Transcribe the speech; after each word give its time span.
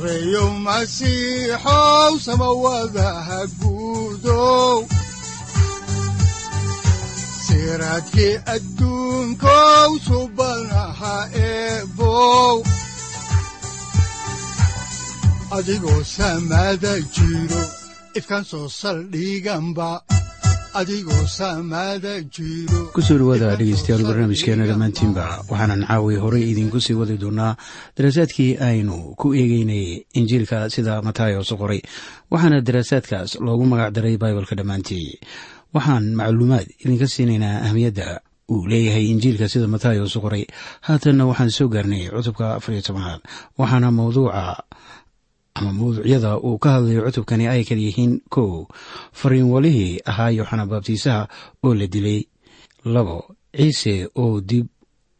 sareyow 0.00 0.48
masiixow 0.64 2.12
samawadaha 2.24 3.40
guudow 3.60 4.80
adigoo 15.56 16.02
samada 16.16 16.92
jiro 17.14 17.62
ifkaan 18.18 18.44
soo 18.50 18.68
saldhiganba 18.80 19.90
ku 22.94 23.00
soo 23.02 23.18
dhawaada 23.18 23.56
dhegeystayaal 23.58 24.02
barnaamijkeena 24.06 24.64
dhammaantiinba 24.70 25.24
waxaanan 25.50 25.82
caawi 25.88 26.16
horey 26.22 26.44
idiinku 26.50 26.78
sii 26.80 26.94
wadi 27.00 27.16
doonaa 27.22 27.56
daraasaadkii 27.96 28.56
aynu 28.68 29.14
ku 29.20 29.34
eegeynay 29.34 30.06
injiilka 30.18 30.70
sida 30.74 31.02
matayos 31.02 31.50
qoray 31.60 31.80
waxaana 32.30 32.60
daraasaadkaas 32.62 33.30
loogu 33.46 33.64
magac 33.66 33.90
daray 33.96 34.16
baibalka 34.16 34.54
dhammaantii. 34.56 35.18
Waxaan 35.74 36.14
macluumaad 36.18 36.66
idinka 36.84 37.06
siinaynaa 37.06 37.62
ahmiyadda 37.66 38.20
uu 38.50 38.66
leeyahay 38.70 39.06
injiilka 39.14 39.48
sida 39.48 39.66
matayos 39.74 40.14
qoray 40.24 40.44
haatanna 40.86 41.26
waxaan 41.30 41.50
soo 41.50 41.68
gaarnay 41.68 42.10
cutubka 42.14 42.54
afariyo 42.58 42.82
tobanaad 42.82 43.20
waxaana 43.58 43.90
mawduuca 43.90 44.62
ama 45.60 45.72
mawduucyada 45.76 46.30
uu 46.40 46.56
ka 46.62 46.68
hadlayo 46.74 47.04
cutubkani 47.06 47.44
ay 47.52 47.62
kala 47.68 47.80
yihiin 47.86 48.12
kow. 48.32 48.64
Fariinwalihii 49.12 50.00
ahaa 50.10 50.30
yooxana 50.38 50.64
baabtiisaha 50.70 51.22
oo 51.64 51.74
la 51.74 51.86
dilay. 51.86 52.20
Labo 52.84 53.16
ciise 53.56 54.08
oo 54.16 54.40
dib 54.40 54.66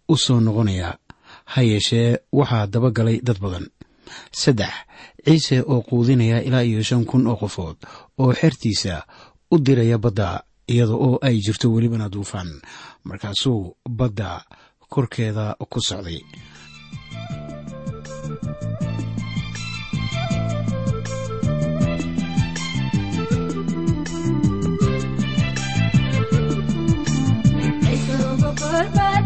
u 0.09 0.17
soo 0.17 0.41
noqonaya 0.41 0.97
ha 1.53 1.61
yeeshee 1.63 2.19
waxaa 2.33 2.67
dabagalay 2.73 3.21
dad 3.27 3.39
badan. 3.45 3.67
Saddex 4.41 4.73
ciise 5.27 5.57
oo 5.73 5.81
quudinaya 5.89 6.39
ilaa 6.43 6.65
iyo 6.65 6.83
shan 6.83 7.05
kun 7.05 7.27
oo 7.31 7.37
qofood 7.37 7.77
oo 8.19 8.33
xertiisa 8.41 9.05
u 9.53 9.59
diraya 9.59 9.99
badda 9.99 10.29
iyada 10.73 10.95
oo 11.07 11.19
ay 11.27 11.37
jirto 11.45 11.67
welibana 11.75 12.09
duufaan 12.09 12.51
markaasuu 13.05 13.77
badda 13.99 14.31
korkeeda 14.93 15.45
ku 15.71 15.79
socday 15.89 16.21
markiiba 28.73 29.11
ugu 29.11 29.20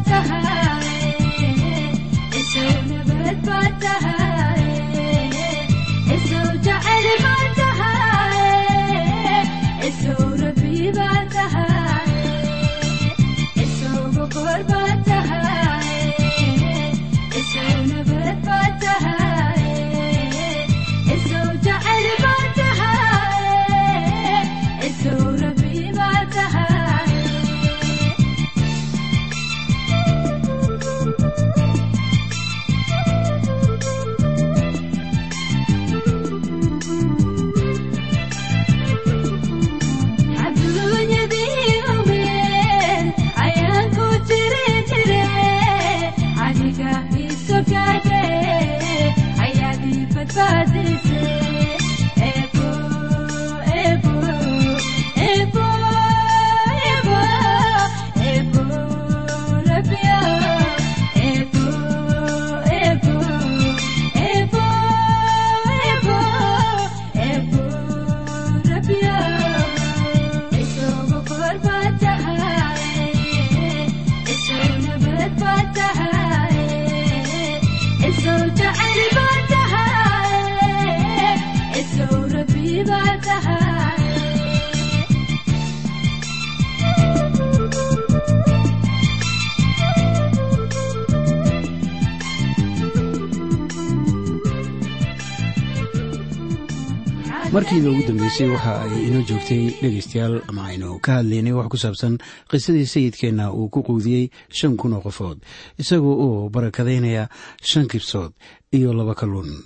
dambeysay 98.34 98.50
waxa 98.50 98.83
ay 98.83 99.06
inoo 99.06 99.22
joogtay 99.22 99.65
dhegaystayaal 99.81 100.43
ama 100.49 100.67
aynu 100.67 100.99
ka 100.99 101.12
hadlaynay 101.22 101.53
wax 101.55 101.69
ku 101.71 101.77
saabsan 101.78 102.19
qisadii 102.50 102.87
sayidkeenna 102.87 103.53
uu 103.55 103.69
ku 103.71 103.83
quudiyey 103.87 104.31
shan 104.50 104.77
kun 104.77 104.93
oo 104.93 105.00
qofood 105.06 105.39
isagoo 105.78 106.17
oo 106.27 106.49
barakadaynaya 106.50 107.28
shan 107.62 107.87
kibsood 107.87 108.33
iyo 108.73 108.91
laba 108.93 109.15
kalluun. 109.15 109.62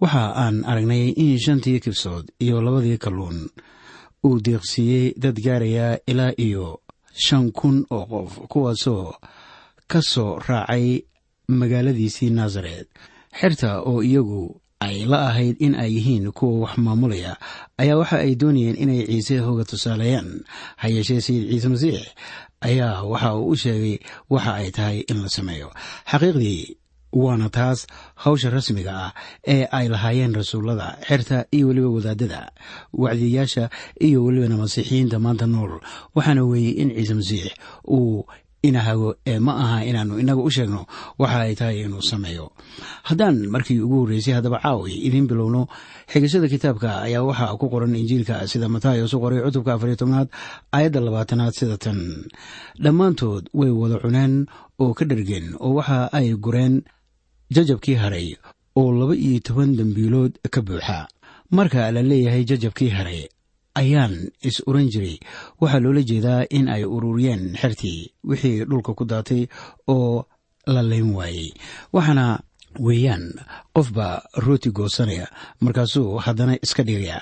Waxa 0.00 0.32
aan 0.44 0.64
aragnay 0.64 1.12
in 1.16 1.38
shantii 1.38 1.80
kibsood 1.84 2.32
iyo 2.40 2.62
labadii 2.64 2.98
kalluun 2.98 3.48
uu 4.24 4.40
deeqsiiyey 4.40 5.12
dad 5.22 5.36
gaaraya 5.44 5.98
ilaa 6.06 6.32
iyo 6.38 6.80
shan 7.12 7.52
kun 7.52 7.84
oo 7.90 8.06
qof 8.06 8.38
kuwaasoo 8.48 9.12
ka 9.86 10.00
soo 10.02 10.38
raacay 10.48 11.04
magaaladiisii 11.48 12.30
naasaret 12.30 12.88
xerta 13.40 13.80
oo 13.84 14.00
iyagu 14.02 14.61
ay 14.84 14.96
la 15.10 15.18
ahayd 15.30 15.56
in 15.66 15.74
ay 15.82 15.90
yihiin 15.96 16.26
kuwa 16.36 16.54
wax 16.66 16.74
maamulaya 16.84 17.32
ayaa 17.82 17.96
waxa 18.00 18.16
ay 18.24 18.32
doonayeen 18.40 18.76
inay 18.82 19.00
ciise 19.10 19.36
hooga 19.46 19.64
tusaaleeyaan. 19.70 20.30
Ha 20.80 20.86
yeeshee 20.94 21.20
sayid 21.26 21.44
ciise 21.50 21.68
masiix 21.72 22.00
ayaa 22.68 23.02
waxa 23.12 23.28
uu 23.38 23.48
u 23.52 23.56
sheegay 23.62 23.96
waxa 24.32 24.52
ay 24.60 24.68
tahay 24.76 24.98
in 25.10 25.18
la 25.24 25.28
sameeyo. 25.36 25.68
Xaqiiqdii 26.10 26.60
waana 27.22 27.48
taas 27.56 27.80
hawsha 28.22 28.48
rasmiga 28.56 28.92
ah 29.06 29.10
ee 29.54 29.64
ay 29.78 29.86
lahaayeen 29.92 30.32
rasuullada 30.38 30.86
xerta 31.08 31.38
iyo 31.56 31.64
weliba 31.68 31.88
wadaadada 31.96 32.40
wacdiyayaasha 33.02 33.64
iyo 34.06 34.18
welibana 34.24 34.56
masiixiyiinta 34.62 35.18
maanta 35.24 35.46
nool. 35.54 35.72
Waxaana 36.16 36.42
weeye 36.50 36.70
in 36.82 36.88
ciise 36.96 37.14
masiix 37.20 37.46
uu 37.96 38.24
inahago 38.68 39.08
ee 39.26 39.38
ma 39.46 39.52
aha 39.62 39.78
inaannu 39.90 40.14
inaga 40.22 40.42
u 40.42 40.50
sheegno 40.56 40.80
waxa 41.18 41.38
ay 41.46 41.54
tahay 41.58 41.76
inuu 41.84 42.02
sameeyo. 42.10 42.46
Haddaan 43.08 43.36
markii 43.54 43.80
ugu 43.84 43.96
horreysay 44.06 44.34
haddaba 44.38 44.58
caawi 44.64 44.92
idiin 45.06 45.26
bilowno 45.30 45.62
xigashada 46.12 46.48
kitaabka 46.52 46.90
ayaa 47.06 47.22
waxaa 47.28 47.56
ku 47.60 47.66
qoran 47.72 47.94
injiilka 48.00 48.46
sida 48.50 48.68
matayos 48.74 49.12
u 49.14 49.18
qoray 49.22 49.40
cutubka 49.46 49.74
afariyo 49.74 49.96
tobnaad 50.00 50.28
aayadda 50.76 51.00
labaatanaad 51.06 51.52
sida 51.58 51.76
tan. 51.84 51.98
Dhammaantood 52.84 53.44
way 53.54 53.70
wada 53.70 53.98
cuneen 54.04 54.46
oo 54.82 54.94
ka 54.98 55.04
dhergeen 55.10 55.46
oo 55.60 55.74
waxa 55.78 55.98
ay 56.12 56.34
gureen 56.44 56.74
jajabkii 57.54 57.94
haray 58.02 58.28
oo 58.80 58.88
laba 58.98 59.14
iyo 59.16 59.40
toban 59.46 59.76
dembiilood 59.76 60.32
ka 60.50 60.60
buuxa. 60.62 61.08
Marka 61.50 61.90
la 61.92 62.02
leeyahay 62.02 62.44
jajabkii 62.50 62.88
haray 62.96 63.28
ayaan 63.74 64.30
is 64.42 64.62
oran 64.66 64.88
jiray. 64.92 65.18
Waxaa 65.60 65.80
loola 65.84 66.02
jeedaa 66.02 66.44
in 66.50 66.68
ay 66.68 66.84
ururiyeen 66.84 67.56
xertii 67.60 68.10
wixii 68.24 68.64
dhulka 68.64 68.94
ku 68.94 69.04
daatay 69.04 69.46
oo 69.88 70.24
la 70.66 70.82
layn 70.82 71.14
waayey. 71.14 71.52
Waxaana 71.92 72.40
weeyaan 72.80 73.24
qofbaa 73.76 74.22
rooti 74.44 74.70
goosanaya 74.70 75.26
markaasuu 75.60 76.18
haddana 76.24 76.56
iska 76.62 76.82
dhigaya 76.82 77.20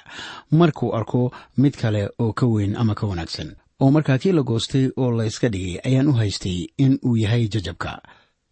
markuu 0.50 0.94
arko 0.94 1.32
mid 1.56 1.74
kale 1.76 2.08
oo 2.18 2.32
ka 2.32 2.46
weyn 2.46 2.76
ama 2.76 2.94
ka 2.94 3.06
wanaagsan 3.06 3.56
oo 3.80 3.90
markaa 3.90 4.18
kii 4.18 4.32
la 4.32 4.42
goostay 4.42 4.90
oo 4.96 5.10
la 5.10 5.24
yska 5.26 5.48
dhigay 5.48 5.80
ayaan 5.84 6.08
u 6.08 6.12
haystay 6.12 6.66
in 6.78 6.98
uu 7.06 7.16
yahay 7.16 7.48
jajabka. 7.48 8.02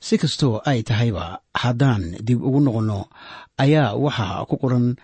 Si 0.01 0.19
kastoo 0.19 0.63
ay 0.65 0.83
tahayba 0.83 1.39
haddaan 1.55 2.17
dib 2.27 2.43
ugu 2.43 2.61
noqonno 2.61 3.07
ayaa 3.59 3.95
waxaa 3.95 4.45
ku 4.47 4.57
qoran 4.63 4.97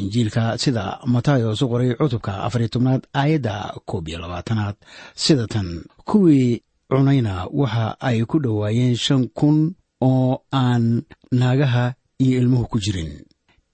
injiilka 0.00 0.58
sida 0.58 0.98
matayos 1.06 1.62
u 1.62 1.68
qoray 1.68 1.94
cutubka 2.00 2.32
afariy 2.46 2.68
tobnaad 2.68 3.02
aayadda 3.20 3.54
koob 3.88 4.08
iyo 4.08 4.18
labaatanaad. 4.18 4.76
Sida 5.14 5.46
tan 5.46 5.68
kuwii 6.08 6.62
cunayna 6.90 7.34
waxa 7.60 7.96
ay 8.00 8.18
ku 8.30 8.36
dhowaayeen 8.44 8.96
shan 8.96 9.28
kun 9.38 9.74
oo 10.00 10.42
aan 10.52 11.02
naagaha 11.32 11.94
iyo 12.24 12.38
ilmuhu 12.40 12.66
ku 12.70 12.78
jirin. 12.84 13.12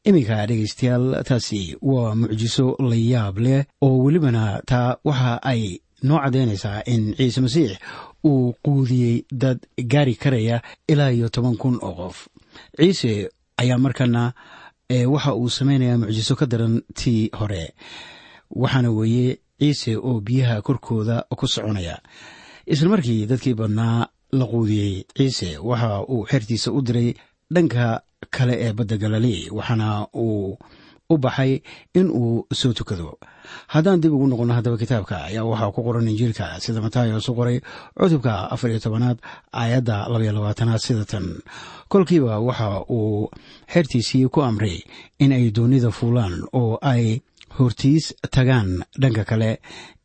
Iminka 0.05 0.47
dhegaystayaal 0.47 1.23
taasi 1.29 1.77
waa 1.83 2.15
mucjiso 2.15 2.77
la 2.89 2.97
yaab 2.97 3.39
leh 3.39 3.65
oo 3.85 3.99
welibana 4.05 4.63
taa 4.67 4.97
waxa 5.05 5.33
ay 5.43 5.79
noo 6.03 6.19
caddaynaysaa 6.23 6.83
in 6.87 7.15
ciise 7.17 7.41
masiix 7.41 7.73
uu 8.25 8.55
quudiyey 8.65 9.25
dad 9.31 9.59
gaari 9.93 10.15
karaya 10.15 10.63
ilaa 10.89 11.11
iyo 11.13 11.29
toban 11.29 11.57
kun 11.57 11.79
oo 11.83 11.95
qof. 11.95 12.17
Ciise 12.79 13.31
ayaa 13.61 13.79
markana 13.79 14.33
waxa 15.15 15.35
uu 15.41 15.49
samaynayaa 15.57 15.99
mucjiso 16.01 16.35
ka 16.41 16.47
daran 16.47 16.75
tii 16.99 17.31
hore. 17.39 17.65
Waxaana 18.63 18.91
weeye 18.99 19.39
ciise 19.61 19.93
oo 19.97 20.21
biyaha 20.27 20.63
korkooda 20.67 21.17
ku 21.39 21.47
soconaya. 21.49 21.97
Isla 22.67 22.89
markii 22.93 23.27
dadkii 23.31 23.55
badnaa 23.61 24.07
la 24.39 24.45
quudiyey 24.53 25.05
ciise 25.17 25.59
waxa 25.59 25.91
uu 26.13 26.27
xertiisa 26.31 26.73
u 26.73 26.81
diray 26.87 27.15
dhanka 27.55 28.03
kale 28.35 28.55
ee 28.65 28.73
badda 28.73 28.97
galilei 29.03 29.51
waxaana 29.57 29.89
uu 30.15 30.59
u 31.13 31.19
baxay 31.25 31.53
in 31.95 32.09
uu 32.11 32.47
soo 32.61 32.73
tukado. 32.73 33.19
Haddaan 33.75 34.01
dib 34.01 34.13
ugu 34.15 34.27
noqonno 34.31 34.55
haddaba 34.55 34.77
kitaabka 34.83 35.17
ayaa 35.29 35.45
waxaa 35.51 35.73
ku 35.75 35.81
qoran 35.87 36.09
injiilka 36.09 36.61
sida 36.65 36.81
matayos 36.81 37.29
u 37.29 37.35
qoray 37.39 37.59
cutubka 37.99 38.33
afar 38.55 38.71
iyo 38.71 38.81
tobanaad 38.81 39.19
aayadda 39.61 40.09
labaiyo 40.13 40.33
labaatanaad 40.33 40.81
sida 40.87 41.05
tan. 41.05 41.27
Kolkiiba 41.93 42.39
waxa 42.41 42.69
uu 42.91 43.29
xertiisii 43.73 44.29
ku 44.33 44.43
amray 44.43 44.79
in 45.19 45.33
ay 45.33 45.51
doonida 45.57 45.91
fuulaan 45.91 46.35
oo 46.53 46.79
ay 46.83 47.21
hortiis 47.59 48.15
tagaan 48.35 48.71
dhanka 49.01 49.25
kale 49.25 49.51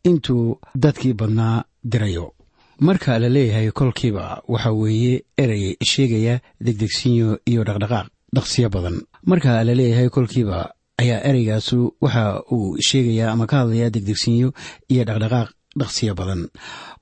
intuu 0.10 0.60
dadkii 0.84 1.14
badnaa 1.14 1.64
dirayo. 1.92 2.34
Marka 2.80 3.20
la 3.20 3.30
leeyahay 3.30 3.72
kolkiiba 3.72 4.44
waxa 4.48 4.72
weeye 4.72 5.24
erey 5.38 5.78
sheegaya 5.92 6.36
degdegsinyo 6.66 7.30
iyo 7.52 7.64
dhaqdhaqaaq 7.64 8.08
dhaqsiyo 8.36 8.70
badan. 8.70 8.98
Marka 9.26 9.64
la 9.64 9.74
leeyahay 9.80 10.10
kolkiiba 10.10 10.58
ayaa 11.02 11.20
ereygaasu 11.30 11.80
waxa 12.02 12.24
uu 12.56 12.78
sheegayaa 12.88 13.32
ama 13.34 13.46
ka 13.52 13.56
hadlayaa 13.62 13.94
degdegsinyo 13.96 14.50
iyo 14.92 15.04
dhaqdhaqaaq 15.08 15.50
dhaqsiyo 15.80 16.14
badan. 16.20 16.42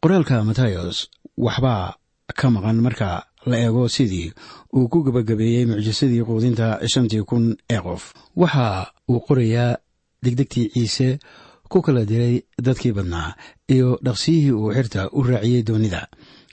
Qoraalka 0.02 0.44
matayos 0.50 0.98
waxbaa 1.46 1.96
ka 2.40 2.46
maqan 2.56 2.78
marka 2.86 3.10
la 3.50 3.58
eego 3.66 3.84
sidii 3.96 4.34
uu 4.76 4.88
ku 4.92 5.04
gebagabeeyey 5.06 5.66
mucjisadii 5.70 6.24
quudinta 6.28 6.68
shantii 6.92 7.24
kun 7.30 7.56
ee 7.74 7.80
qof. 7.86 8.04
Waxa 8.42 8.92
uu 9.10 9.20
qorayaa 9.28 9.78
degdegtii 10.24 10.70
ciise 10.74 11.10
ku 11.72 11.82
kala 11.86 12.06
diray 12.10 12.36
dadkii 12.66 12.94
badnaa 12.98 13.36
iyo 13.76 13.90
dhaqsiyihii 14.06 14.52
uu 14.60 14.74
xirta 14.76 15.02
u 15.18 15.24
raaciyey 15.24 15.64
doonida 15.68 16.02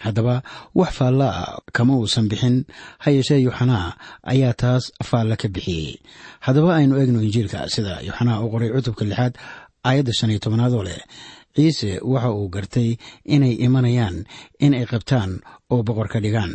haddaba 0.05 0.35
wax 0.79 0.91
faalla 0.99 1.29
ah 1.43 1.59
kama 1.77 1.93
uusan 2.01 2.27
bixin. 2.31 2.57
Ha 3.03 3.09
yeeshee 3.17 3.41
yuxanaa 3.47 3.89
ayaa 4.33 4.55
taas 4.63 4.85
faalla 5.11 5.35
ka 5.43 5.49
bixiyey. 5.55 5.91
Haddaba 6.47 6.71
aynu 6.79 6.95
eegno 7.01 7.21
injiilka 7.27 7.59
sida 7.75 7.95
yuxanaa 8.09 8.41
uu 8.43 8.51
qoray 8.53 8.71
cutubka 8.75 9.05
lixaad 9.11 9.35
aayadda 9.89 10.13
shan 10.19 10.31
iyo 10.33 10.41
tobnaad 10.45 10.73
oo 10.79 10.83
leh. 10.89 11.01
Ciise 11.57 11.91
waxa 12.13 12.31
uu 12.39 12.49
gartay 12.55 12.91
inay 13.35 13.55
imanayaan 13.67 14.17
in 14.65 14.73
ay 14.79 14.87
qabtaan 14.93 15.33
oo 15.73 15.81
boqor 15.87 16.09
ka 16.13 16.19
dhigaan. 16.25 16.53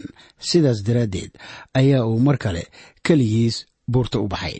Sidaas 0.50 0.80
daraaddeed 0.88 1.32
ayaa 1.80 2.02
uu 2.10 2.20
mar 2.28 2.38
kale 2.44 2.64
keligiis 3.06 3.56
buurta 3.92 4.18
u 4.20 4.28
baxay. 4.34 4.58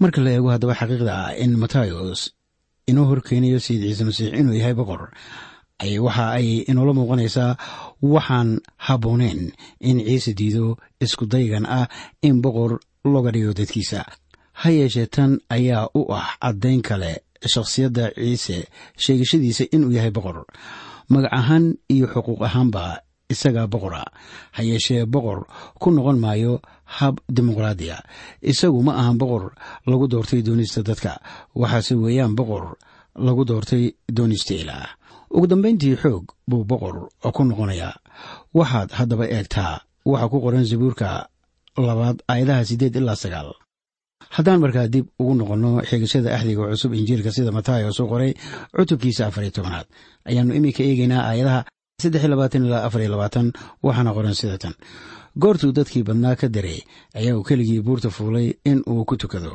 Marka 0.00 0.20
la 0.24 0.30
eego 0.36 0.48
haddaba 0.54 0.74
xaqiiqda 0.80 1.12
ah 1.24 1.30
in 1.44 1.52
matayos 1.62 2.20
inoo 2.90 3.04
horkeenayo 3.10 3.58
sayid 3.66 3.82
ciise 3.86 4.02
masiix 4.08 4.30
inuu 4.40 4.54
yahay 4.60 4.74
boqor 4.80 5.02
waxa 6.06 6.24
ay 6.38 6.48
inoola 6.70 6.92
muuqanaysaa 6.98 7.50
waxaan 8.02 8.60
habbooneyn 8.86 9.52
in 9.80 9.98
ciise 10.06 10.34
diido 10.34 10.76
isku 11.00 11.26
daygan 11.26 11.66
ah 11.66 11.86
in 12.22 12.42
boqor 12.42 12.80
looga 13.04 13.30
dhigo 13.34 13.52
dadkiisa. 13.54 14.00
Ha 14.60 14.68
yeeshee 14.70 15.06
tan 15.06 15.38
ayaa 15.48 15.88
u 15.94 16.02
ah 16.12 16.36
caddayn 16.42 16.82
kale 16.82 17.22
shakhsiyadda 17.52 18.04
ciise 18.18 18.66
sheegashadiisa 19.02 19.64
inuu 19.74 19.94
yahay 19.96 20.10
boqor. 20.10 20.44
Magac 21.08 21.32
ahaan 21.32 21.64
iyo 21.88 22.06
xuquuq 22.06 22.40
ahaanba 22.46 23.00
isagaa 23.32 23.66
boqora. 23.66 24.04
Ha 24.56 24.60
yeeshee 24.62 25.06
boqor 25.06 25.46
ku 25.80 25.90
noqon 25.90 26.18
maayo 26.18 26.60
hab 26.84 27.18
dimuqraadiya. 27.28 27.96
Isagu 28.42 28.82
ma 28.82 28.92
ahan 29.00 29.16
boqor 29.18 29.54
lagu 29.86 30.06
doortay 30.12 30.42
doonista 30.42 30.82
dadka. 30.82 31.12
Waxaase 31.54 31.94
weeyaan 31.94 32.34
boqor 32.38 32.76
lagu 33.16 33.44
doortay 33.44 33.94
doonista 34.16 34.54
ilaah 34.54 35.01
ugu 35.36 35.46
dambayntii 35.46 35.96
xoog 36.02 36.24
buu 36.48 36.64
boqor 36.70 36.96
ku 37.34 37.42
noqonayaa 37.44 37.94
waxaad 38.58 38.90
haddaba 38.98 39.24
eegtaa 39.36 39.74
waxa 40.10 40.28
ku 40.32 40.38
qoran 40.44 40.64
zabuurka 40.70 41.08
labaad 41.86 42.18
aayadaha 42.32 42.64
siddeed 42.68 42.96
ilaa 42.96 43.16
sagaal. 43.22 43.48
Haddaan 44.36 44.60
markaa 44.60 44.86
dib 44.94 45.06
ugu 45.20 45.34
noqonno 45.40 45.70
xigashada 45.88 46.34
axdiga 46.36 46.62
cusub 46.70 46.92
injiilka 46.94 47.30
sida 47.36 47.50
matayos 47.58 48.00
u 48.00 48.06
qoray 48.12 48.32
cutubkiisa 48.76 49.22
afariyo 49.26 49.52
tobanaad. 49.56 49.86
Ayaannu 50.28 50.54
iminka 50.58 50.82
eegaynaa 50.88 51.22
aayadaha 51.28 51.60
saddex 52.02 52.24
labaatan 52.32 52.64
ilaa 52.66 52.84
afariyo 52.86 53.10
labaatan 53.14 53.46
waxaana 53.86 54.10
qoran 54.16 54.34
sida 54.40 54.58
tan. 54.62 54.74
Goortuu 55.42 55.72
dadkii 55.72 56.02
badnaa 56.08 56.36
ka 56.40 56.48
daray 56.48 56.80
ayaa 57.18 57.36
uu 57.38 57.42
keligii 57.48 57.80
buurta 57.86 58.10
fuulay 58.16 58.48
in 58.70 58.78
uu 58.90 59.04
ku 59.08 59.16
tukado 59.16 59.52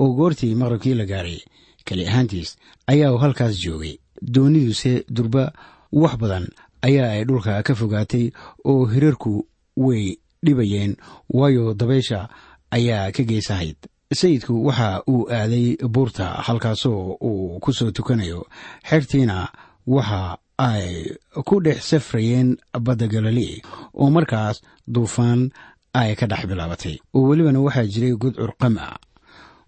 oo 0.00 0.08
goortii 0.18 0.54
maqrabkii 0.60 0.94
la 1.00 1.04
gaaray. 1.12 1.38
Keli 1.86 2.04
ahaantiis 2.08 2.56
ayaa 2.92 3.12
uu 3.12 3.18
halkaas 3.24 3.54
joogay 3.64 3.94
dooniduse 4.22 5.04
durba 5.08 5.52
wax 5.92 6.16
badan 6.16 6.46
ayaa 6.82 7.10
ay 7.12 7.24
dhulka 7.24 7.62
ka 7.62 7.74
fogaatay 7.74 8.30
oo 8.64 8.86
hirarku 8.86 9.46
way 9.76 10.16
dhibayeen 10.44 10.96
waayo 11.30 11.74
dabaysha 11.74 12.28
ayaa 12.70 13.12
ka 13.12 13.22
geesahayd. 13.22 13.76
Sayidku 14.14 14.66
waxa 14.66 15.02
uu 15.08 15.28
aaday 15.30 15.76
buurta 15.88 16.26
halkaasoo 16.46 17.16
uu 17.22 17.58
ku 17.60 17.72
soo 17.72 17.90
tukanayo. 17.90 18.46
Xertiina 18.88 19.48
waxa 19.86 20.38
ay 20.58 21.14
ku 21.44 21.60
dhex 21.60 21.84
safrayeen 21.90 22.56
badda 22.80 23.06
galilei 23.06 23.62
oo 23.94 24.10
markaas 24.10 24.62
duufaan 24.88 25.50
ay 25.94 26.14
ka 26.16 26.26
dhex 26.26 26.46
bilaabatay. 26.46 26.98
Oo 27.14 27.28
welibana 27.28 27.60
waxaa 27.60 27.86
jiray 27.86 28.14
gudcur 28.16 28.52
qam 28.60 28.78
a 28.78 28.98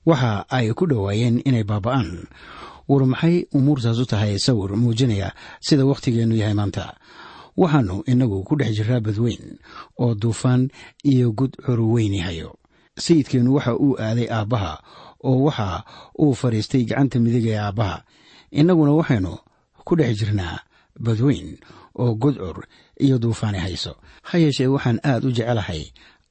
waxa 0.06 0.44
ay 0.50 0.72
ku 0.74 0.86
dhowaayeen 0.86 1.42
inay 1.44 1.64
baaba'aan 1.64 2.26
war 2.88 3.06
maxay 3.06 3.46
umuurtaas 3.52 3.98
u 3.98 4.06
tahay 4.06 4.38
sawir 4.38 4.76
muujinaya 4.76 5.32
sida 5.60 5.84
wakhtigeennu 5.86 6.36
yahay 6.36 6.54
maanta. 6.54 6.94
Waxaannu 7.56 8.02
innagu 8.06 8.42
ku 8.44 8.56
dhex 8.56 8.72
jiraa 8.76 9.00
badweyn 9.00 9.58
oo 10.00 10.14
duufaan 10.14 10.68
iyo 11.04 11.32
gudcur 11.32 11.80
weyn 11.80 12.14
yahayo. 12.14 12.56
Sayidkeennu 12.98 13.54
waxa 13.54 13.76
uu 13.76 13.96
aaday 14.00 14.28
aabbaha 14.30 14.82
oo 15.24 15.42
waxa 15.44 15.84
uu 16.18 16.34
fadhiistay 16.34 16.84
gacanta 16.84 17.20
midig 17.20 17.46
ee 17.46 17.58
aabbaha. 17.58 18.02
Innaguna 18.50 18.92
waxaynu 18.92 19.38
ku 19.84 19.96
dhex 19.96 20.16
jirnaa 20.18 20.58
badweyn 21.00 21.58
oo 21.98 22.14
gudcur 22.14 22.64
iyo 23.00 23.18
duufaani 23.18 23.58
hayso. 23.58 23.96
Ha 24.22 24.38
yeeshee 24.38 24.66
waxaan 24.66 25.00
aad 25.04 25.24
u 25.24 25.30
jecelahay 25.32 25.82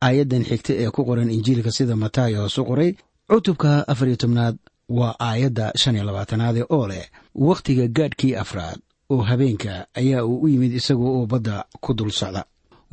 aayaddan 0.01 0.43
xigta 0.49 0.73
ee 0.73 0.89
ku 0.89 1.05
qoran 1.05 1.29
injiilka 1.29 1.71
sida 1.71 1.95
matayos 1.95 2.57
u 2.57 2.65
qoray. 2.65 2.91
Cutubka 3.29 3.87
afar 3.87 4.07
iyo 4.07 4.17
tobnaad 4.17 4.57
waa 4.97 5.13
aayadda 5.27 5.65
shan 5.81 5.95
iyo 5.95 6.03
labaatanaade 6.09 6.61
oo 6.75 6.85
leh 6.91 7.05
wakhtiga 7.47 7.85
gaadhkii 7.97 8.33
afraad 8.43 8.79
oo 9.13 9.21
habeenka 9.29 9.73
ayaa 9.99 10.23
uu 10.25 10.41
u 10.43 10.47
yimid 10.51 10.73
isaga 10.79 11.05
oo 11.15 11.25
badda 11.31 11.55
ku 11.83 11.93
dul 11.97 12.11
socda. 12.19 12.41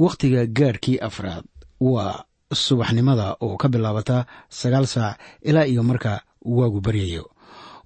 Wakhtiga 0.04 0.40
gaadhkii 0.58 0.98
afraad 1.08 1.44
waa 1.80 2.14
subaxnimada 2.64 3.26
oo 3.44 3.56
ka 3.60 3.68
bilaabata 3.72 4.16
sagaal 4.60 4.86
saac 4.94 5.16
ilaa 5.48 5.66
iyo 5.72 5.82
marka 5.82 6.12
waagu 6.56 6.80
baryayo. 6.80 7.24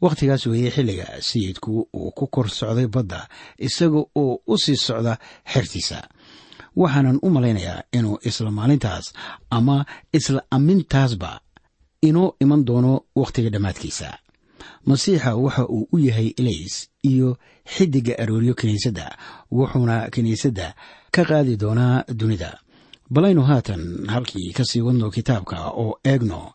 Wakhtigaas 0.05 0.47
weeye 0.47 0.71
xilliga 0.71 1.07
sayidku 1.29 1.89
uu 1.95 2.11
ku 2.17 2.27
kor 2.35 2.49
socday 2.59 2.87
badda 2.95 3.21
isaga 3.59 4.01
oo 4.23 4.35
u 4.47 4.59
sii 4.63 4.77
socda 4.87 5.15
xertiisa. 5.53 5.99
Waxaanan 6.77 7.19
u 7.23 7.29
malaynayaa 7.31 7.83
inuu 7.93 8.19
isla 8.29 8.51
maalintaas 8.51 9.07
ama 9.51 9.77
isla 10.13 10.41
ammintaasba 10.57 11.31
inoo 12.03 12.35
iman 12.41 12.65
doono 12.65 13.01
wakhtiga 13.17 13.51
dhammaadkiisa. 13.51 14.19
Masiixa 14.87 15.37
waxa 15.37 15.67
uu 15.69 15.89
u 15.93 15.99
yahay 15.99 16.29
ilays 16.37 16.89
iyo 17.03 17.37
xiddiga 17.75 18.19
arooryo 18.19 18.55
kiniisadda 18.55 19.07
wuxuuna 19.53 20.11
kiniisadda 20.11 20.75
ka 21.15 21.23
qaadi 21.25 21.57
doonaa 21.57 22.05
dunida. 22.21 22.59
Balaynu 23.11 23.43
haatan 23.43 24.07
halkii 24.09 24.53
ka 24.53 24.65
sii 24.65 24.81
wadno 24.81 25.11
kitaabka 25.11 25.71
oo 25.71 25.99
eegno 26.05 26.53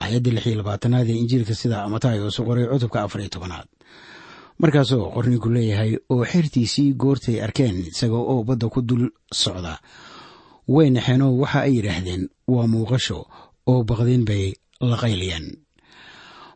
ayadda 0.00 0.30
lix 0.30 0.46
iyo 0.46 0.56
labaatanaad 0.56 1.08
ee 1.10 1.18
injiilka 1.22 1.54
sida 1.54 1.88
matayos 1.88 2.36
qoray 2.46 2.66
cutubka 2.66 3.02
afar 3.02 3.20
iyo 3.20 3.28
tobanaad. 3.30 3.66
Markaasoo 4.58 5.10
qorniinku 5.14 5.48
leeyahay 5.50 5.92
oo 6.10 6.24
xertiisii 6.24 6.92
goortay 6.94 7.42
arkeen 7.42 7.76
isaga 7.86 8.16
oo 8.16 8.42
badda 8.44 8.68
ku 8.68 8.82
dul 8.82 9.10
socda 9.32 9.78
way 10.68 10.90
naxeenoo 10.90 11.38
waxa 11.38 11.60
ay 11.60 11.72
yidhaahdeen 11.76 12.28
waa 12.48 12.66
muuqasho 12.66 13.26
oo 13.66 13.82
baqdin 13.84 14.24
bay 14.24 14.54
la 14.80 14.96
qayliyeen 14.96 15.46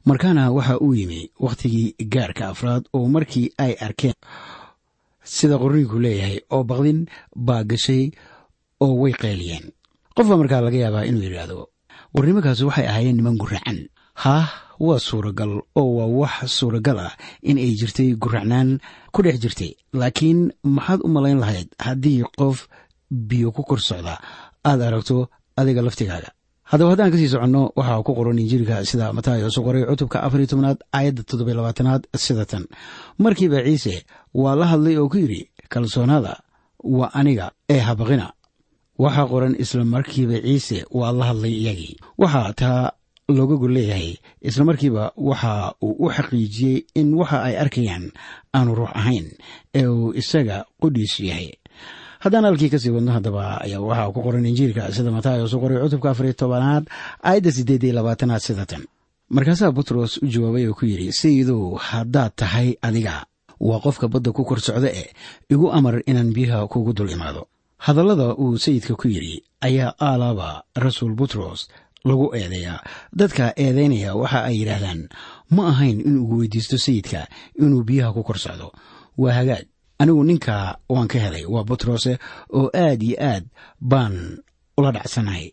markaana 0.04 0.50
waxa 0.50 0.78
uu 0.80 0.94
yimi 0.94 1.30
wakhtigii 1.40 1.94
gaarka 2.14 2.48
afraad 2.48 2.84
oo 2.92 3.06
markii 3.08 3.50
ay 3.58 3.72
arkeen 3.86 4.14
sida 5.24 5.56
qorniinku 5.62 5.98
leeyahay 6.04 6.38
oo 6.50 6.62
baqdin 6.64 7.06
baa 7.36 7.62
gashay 7.64 8.10
oo 8.80 8.94
way 9.02 9.12
qayliyeen. 9.12 9.64
Qofba 10.16 10.36
markaa 10.36 10.60
laga 10.64 10.76
yaabaa 10.84 11.04
inuu 11.08 11.22
yidhaahdo 11.26 11.68
warnimankaas 12.14 12.60
waxay 12.68 12.86
ahaayeen 12.88 13.16
niman 13.16 13.36
guracan 13.42 13.78
haah 14.22 14.48
waa 14.80 14.98
suuragal 14.98 15.52
oo 15.80 15.90
waa 15.98 16.10
wax 16.20 16.34
suuragal 16.58 16.98
ah 16.98 17.12
in 17.42 17.58
ay 17.58 17.72
jirtay 17.80 18.14
guracnaan 18.22 18.78
ku 19.14 19.22
dhex 19.22 19.36
jirtay 19.42 19.70
laakiin 20.00 20.40
maxaad 20.76 21.00
u 21.06 21.08
malayn 21.08 21.38
lahayd 21.42 21.68
haddii 21.78 22.22
qof 22.38 22.68
biyo 23.10 23.52
ku 23.52 23.62
kor 23.62 23.80
socda? 23.80 24.18
Aad 24.64 24.80
aragto 24.82 25.30
adiga 25.56 25.82
laftigaaga 25.82 26.30
haddaba 26.72 26.90
haddaan 26.92 27.10
ka 27.12 27.18
sii 27.20 27.28
soconno 27.32 27.62
waxaa 27.76 28.02
ku 28.06 28.12
qoran 28.18 28.38
injiilka 28.42 28.84
sida 28.90 29.12
matayos 29.16 29.56
qoray 29.66 29.84
cutubka 29.90 30.18
afariyo 30.26 30.46
tobnaad 30.52 30.78
aayadda 30.96 31.22
toddobiy 31.28 31.54
labaatanaad 31.58 32.02
sida 32.24 32.44
tan. 32.50 32.64
Markiiba 33.22 33.58
ciise 33.66 33.94
waa 34.34 34.56
la 34.60 34.66
hadlay 34.72 34.96
oo 34.96 35.08
ku 35.12 35.16
yidhi 35.22 35.40
kalsoonaada 35.72 36.32
waa 36.96 37.10
aniga 37.18 37.46
ee 37.74 37.78
habaqina 37.88 38.26
waxaa 38.98 39.26
qoran 39.32 39.54
isla 39.62 39.84
markiiba 39.94 40.36
ciise 40.46 40.78
waa 40.98 41.12
la 41.18 41.24
hadlay 41.30 41.52
iyagii. 41.62 41.94
Waxaa 42.22 42.52
taa 42.60 42.82
looga 43.36 43.56
gol 43.62 43.72
leeyahay 43.76 44.16
isla 44.48 44.64
markiiba 44.68 45.04
waxa 45.28 45.52
uu 45.86 45.96
u 46.04 46.10
xaqiijiyey 46.16 46.76
in 47.00 47.08
waxa 47.20 47.38
ay 47.48 47.54
arkayaan 47.62 48.04
aanu 48.56 48.70
ruux 48.78 48.90
ahayn 49.00 49.26
ee 49.78 49.86
uu 49.86 50.12
isaga 50.20 50.56
qudhiisu 50.80 51.20
yahay 51.30 51.48
haddaan 52.22 52.44
halkii 52.48 52.70
ka 52.70 52.78
sii 52.78 52.94
wadno 52.94 53.12
haddaba 53.12 53.60
ayaa 53.66 53.80
waxaa 53.82 54.12
ku 54.14 54.20
qoran 54.22 54.46
injiilka 54.46 54.92
sida 54.94 55.10
u 55.10 55.60
qoray 55.62 55.78
cutubka 55.82 56.10
afariyo 56.10 56.34
tobanaad 56.34 56.84
aayadda 57.22 57.50
siddeed 57.52 57.82
iyo 57.82 57.94
labaatanaad 57.98 58.40
sida 58.40 58.66
tan. 58.66 58.82
Markaasaa 59.30 59.72
butros 59.72 60.22
u 60.22 60.26
jawaabay 60.26 60.66
oo 60.68 60.74
ku 60.78 60.84
yidhi 60.86 61.12
sayidow 61.12 61.74
haddaad 61.88 62.32
tahay 62.36 62.76
adiga 62.82 63.26
waa 63.60 63.80
qofka 63.80 64.08
badda 64.08 64.30
ku 64.32 64.44
kor 64.44 64.60
socda 64.60 64.90
e 64.92 65.04
igu 65.50 65.66
amar 65.72 66.02
inaan 66.06 66.30
biyaha 66.36 66.66
kugu 66.68 66.92
dul 66.92 67.10
imaado. 67.10 67.46
Hadallada 67.78 68.34
uu 68.38 68.58
sayidka 68.58 68.94
ku 68.94 69.08
yidhi 69.08 69.42
ayaa 69.60 69.94
aalaaba 69.98 70.62
rasuul 70.76 71.14
butros 71.18 71.68
lagu 72.04 72.30
eedeeyaa. 72.34 72.84
Dadka 73.10 73.50
eedaynaya 73.56 74.14
waxa 74.14 74.44
ay 74.44 74.56
yidhaahdaan 74.60 75.08
ma 75.50 75.62
ahayn 75.72 75.98
inuu 76.00 76.38
weydiisto 76.38 76.78
sayidka 76.78 77.26
inuu 77.58 77.82
biyaha 77.82 78.12
ku 78.14 78.22
kor 78.22 78.38
socdo. 78.38 78.70
Waa 79.18 79.32
hagaag 79.32 79.66
anigu 80.02 80.22
ninka 80.28 80.56
waan 80.92 81.08
ka 81.12 81.18
helay 81.24 81.44
waa 81.54 81.64
butrose 81.68 82.12
oo 82.58 82.68
aad 82.84 83.02
iyo 83.02 83.16
aad 83.30 83.44
baan 83.80 84.14
ula 84.78 84.90
dhacsanahay. 84.96 85.46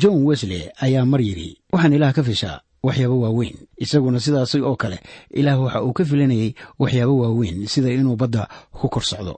John 0.00 0.24
wesley 0.28 0.62
ayaa 0.84 1.04
mar 1.12 1.20
yidhi 1.20 1.48
waxaan 1.72 1.92
ilaah 1.96 2.12
ka 2.16 2.22
fishaa 2.22 2.60
waxyaabo 2.86 3.16
waaweyn 3.24 3.56
isaguna 3.84 4.20
sidaas 4.24 4.54
oo 4.54 4.76
kale 4.82 4.98
ilaah 5.38 5.58
waxa 5.62 5.82
uu 5.86 5.92
ka 5.92 6.04
filanayay 6.04 6.50
waxyaabo 6.82 7.14
waaweyn 7.22 7.66
sida 7.72 7.90
inuu 7.92 8.16
badda 8.16 8.48
ku 8.78 8.88
kor 8.88 9.02
socdo. 9.04 9.34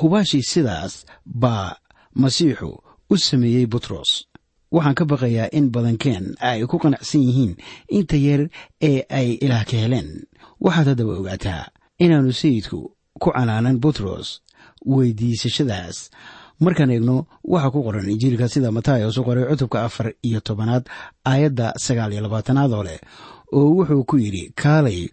Hubaashii 0.00 0.42
sidaas 0.42 1.06
baa 1.24 1.76
masiixu 2.14 2.70
u 3.10 3.16
sameeyey 3.16 3.66
butros 3.66 4.10
waxaan 4.74 4.94
ka 4.98 5.04
baqayaa 5.10 5.52
in 5.58 5.70
badankeen 5.74 6.34
ay 6.48 6.66
ku 6.66 6.76
qanacsan 6.82 7.22
yihiin 7.26 7.52
inta 7.98 8.16
yar 8.16 8.42
ee 8.82 9.00
ay 9.18 9.28
ilaah 9.44 9.64
ka 9.68 9.76
heleen. 9.82 10.08
Waxaad 10.64 10.86
haddaba 10.90 11.12
ogaataa 11.20 11.62
inaannu 12.02 12.32
sayidku 12.32 12.80
ku 13.22 13.28
canaanan 13.36 13.78
butros 13.82 14.40
weydiisashadaas. 14.86 16.10
Markaan 16.60 16.90
eegno 16.90 17.26
waxaa 17.44 17.70
ku 17.74 17.80
qoran 17.84 18.08
injiilka 18.08 18.48
sida 18.48 18.70
matayos 18.72 19.16
u 19.18 19.22
qoray 19.24 19.44
cutubka 19.50 19.84
afar 19.84 20.12
iyo 20.22 20.40
tobanaad 20.40 20.84
aayadda 21.24 21.72
sagaal 21.76 22.12
iyo 22.12 22.22
labaatanaad 22.24 22.72
oo 22.72 22.82
leh 22.88 23.00
oo 23.52 23.68
wuxuu 23.76 24.04
ku 24.08 24.16
yidhi 24.18 24.52
kaalay 24.56 25.08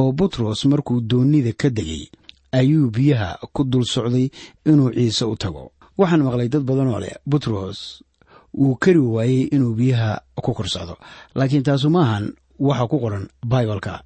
oo 0.00 0.12
butros 0.12 0.64
markuu 0.64 1.00
doonnida 1.00 1.52
ka 1.52 1.68
degay 1.70 2.08
ayuu 2.52 2.90
biyaha 2.90 3.38
ku 3.52 3.64
dul 3.64 3.84
socday 3.84 4.30
inuu 4.64 4.90
ciise 4.96 5.24
u 5.24 5.36
tago. 5.36 5.72
Waxaan 5.98 6.22
maqlay 6.24 6.48
dad 6.48 6.62
badan 6.64 6.88
oo 6.88 7.00
leh 7.04 7.14
butros 7.26 8.00
wuu 8.54 8.74
kari 8.80 8.98
waayey 8.98 9.42
inuu 9.52 9.74
biyaha 9.76 10.20
ku 10.40 10.54
kor 10.56 10.68
socdo 10.68 10.96
laakiin 11.36 11.62
taasu 11.62 11.90
maahan 11.90 12.32
waxa 12.58 12.86
ku 12.90 12.98
qoran 13.00 13.28
baibalka 13.46 14.02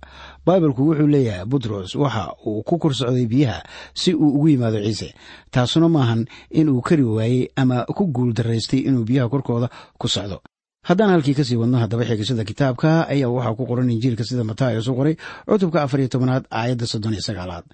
baibalku 0.47 0.82
wuxuu 0.88 1.06
leeyahay 1.06 1.44
butros 1.44 1.94
waxa 1.94 2.35
uu 2.47 2.62
ku 2.62 2.78
kor 2.78 2.94
socday 2.94 3.26
biyaha 3.26 3.62
si 3.94 4.14
uu 4.14 4.28
ugu 4.37 4.49
yimaado 4.49 4.78
ciise. 4.85 5.14
Taasuna 5.50 5.88
maahan 5.88 6.25
in 6.50 6.68
uu 6.68 6.80
kari 6.80 7.02
waayey 7.04 7.49
ama 7.56 7.85
ku 7.85 8.06
guul 8.06 8.32
daraystay 8.32 8.80
inuu 8.88 9.04
biyaha 9.04 9.28
korkooda 9.28 9.68
ku 9.99 10.09
socdo. 10.09 10.40
Haddaan 10.82 11.11
halkii 11.14 11.35
ka 11.38 11.44
sii 11.47 11.56
wadno 11.56 11.78
haddaba 11.78 12.02
xigashada 12.04 12.44
kitaabka 12.44 13.06
ayaa 13.09 13.30
waxaa 13.30 13.54
ku 13.54 13.66
qoran 13.71 13.90
injiilka 13.90 14.25
sida 14.26 14.42
matayos 14.44 14.88
u 14.90 14.94
qoray 14.99 15.14
cutubka 15.47 15.82
afariyo 15.82 16.09
tobanaad 16.11 16.44
aayadda 16.50 16.87
soddon 16.90 17.12
iyo 17.14 17.23
sagaalaad. 17.23 17.64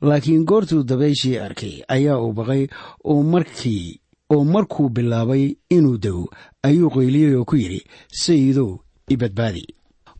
Laakiin 0.00 0.44
goortuu 0.46 0.82
dabayshii 0.86 1.38
arkay 1.42 1.82
ayaa 1.88 2.22
uu 2.22 2.32
baqay 2.32 2.66
oo 3.04 3.22
markii 3.22 3.98
oo 4.30 4.44
markuu 4.44 4.88
bilaabay 4.94 5.56
inuu 5.70 5.98
dego 5.98 6.30
ayuu 6.62 6.90
qayliyey 6.90 7.34
oo 7.34 7.44
ku 7.44 7.56
yidhi 7.56 7.82
sayidow 8.22 8.78
ibadbaadi 9.10 9.66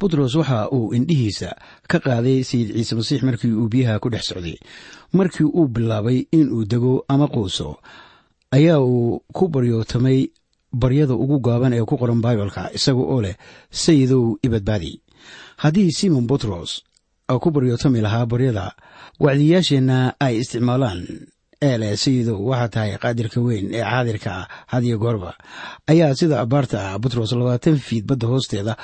butros 0.03 0.35
waxa 0.41 0.59
uu 0.77 0.91
indhihiisa 0.99 1.51
ka 1.91 1.99
qaaday 2.07 2.39
sayid 2.51 2.69
ciise 2.77 2.95
masiix 2.99 3.21
markii 3.29 3.53
uu 3.61 3.69
biyaha 3.73 4.01
ku 4.03 4.09
dhex 4.13 4.25
socday. 4.31 4.57
Markii 5.19 5.47
uu 5.59 5.67
bilaabay 5.75 6.19
inuu 6.39 6.65
dego 6.73 6.93
ama 7.13 7.27
quuso 7.35 7.69
ayaa 8.57 8.81
uu 8.81 9.23
ku 9.37 9.45
baryootamay 9.55 10.19
baryada 10.83 11.15
ugu 11.15 11.37
gaaban 11.47 11.73
ee 11.79 11.85
ku 11.91 11.95
qoran 12.01 12.21
baibalka 12.25 12.63
isaga 12.79 13.03
oo 13.13 13.21
leh 13.25 13.37
sayidow 13.83 14.25
ibadbaadi. 14.47 14.93
Haddii 15.63 15.91
simon 15.99 16.27
butros 16.31 16.71
ku 17.43 17.49
baryootami 17.55 18.01
lahaa 18.05 18.27
baryada 18.33 18.67
wacdiyaasheenna 19.25 19.99
ay 20.21 20.35
isticmaalaan. 20.43 21.01
Ee 21.63 21.77
leh 21.81 21.93
sayidow 22.03 22.39
waxaa 22.51 22.69
tahay 22.75 22.91
qaadirka 23.03 23.39
weyn 23.47 23.67
ee 23.79 23.85
xaadirka 23.91 24.31
ah 24.41 24.47
hadiyo 24.73 24.97
goorba 24.99 25.31
ayaa 25.93 26.15
sida 26.21 26.37
abaarta 26.45 26.79
ah 26.91 26.99
butros 27.03 27.33
labaatan 27.41 27.77
fiid 27.87 28.05
badda 28.11 28.27
hoosteeda 28.33 28.75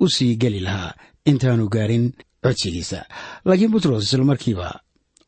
u 0.00 0.08
sii 0.08 0.36
geli 0.36 0.60
lahaa. 0.60 0.92
Intaanu 1.30 1.68
gaarin 1.68 2.12
codsigiisa. 2.44 3.04
Laakiin 3.44 3.70
butros 3.72 4.04
isla 4.04 4.24
markiiba 4.24 4.80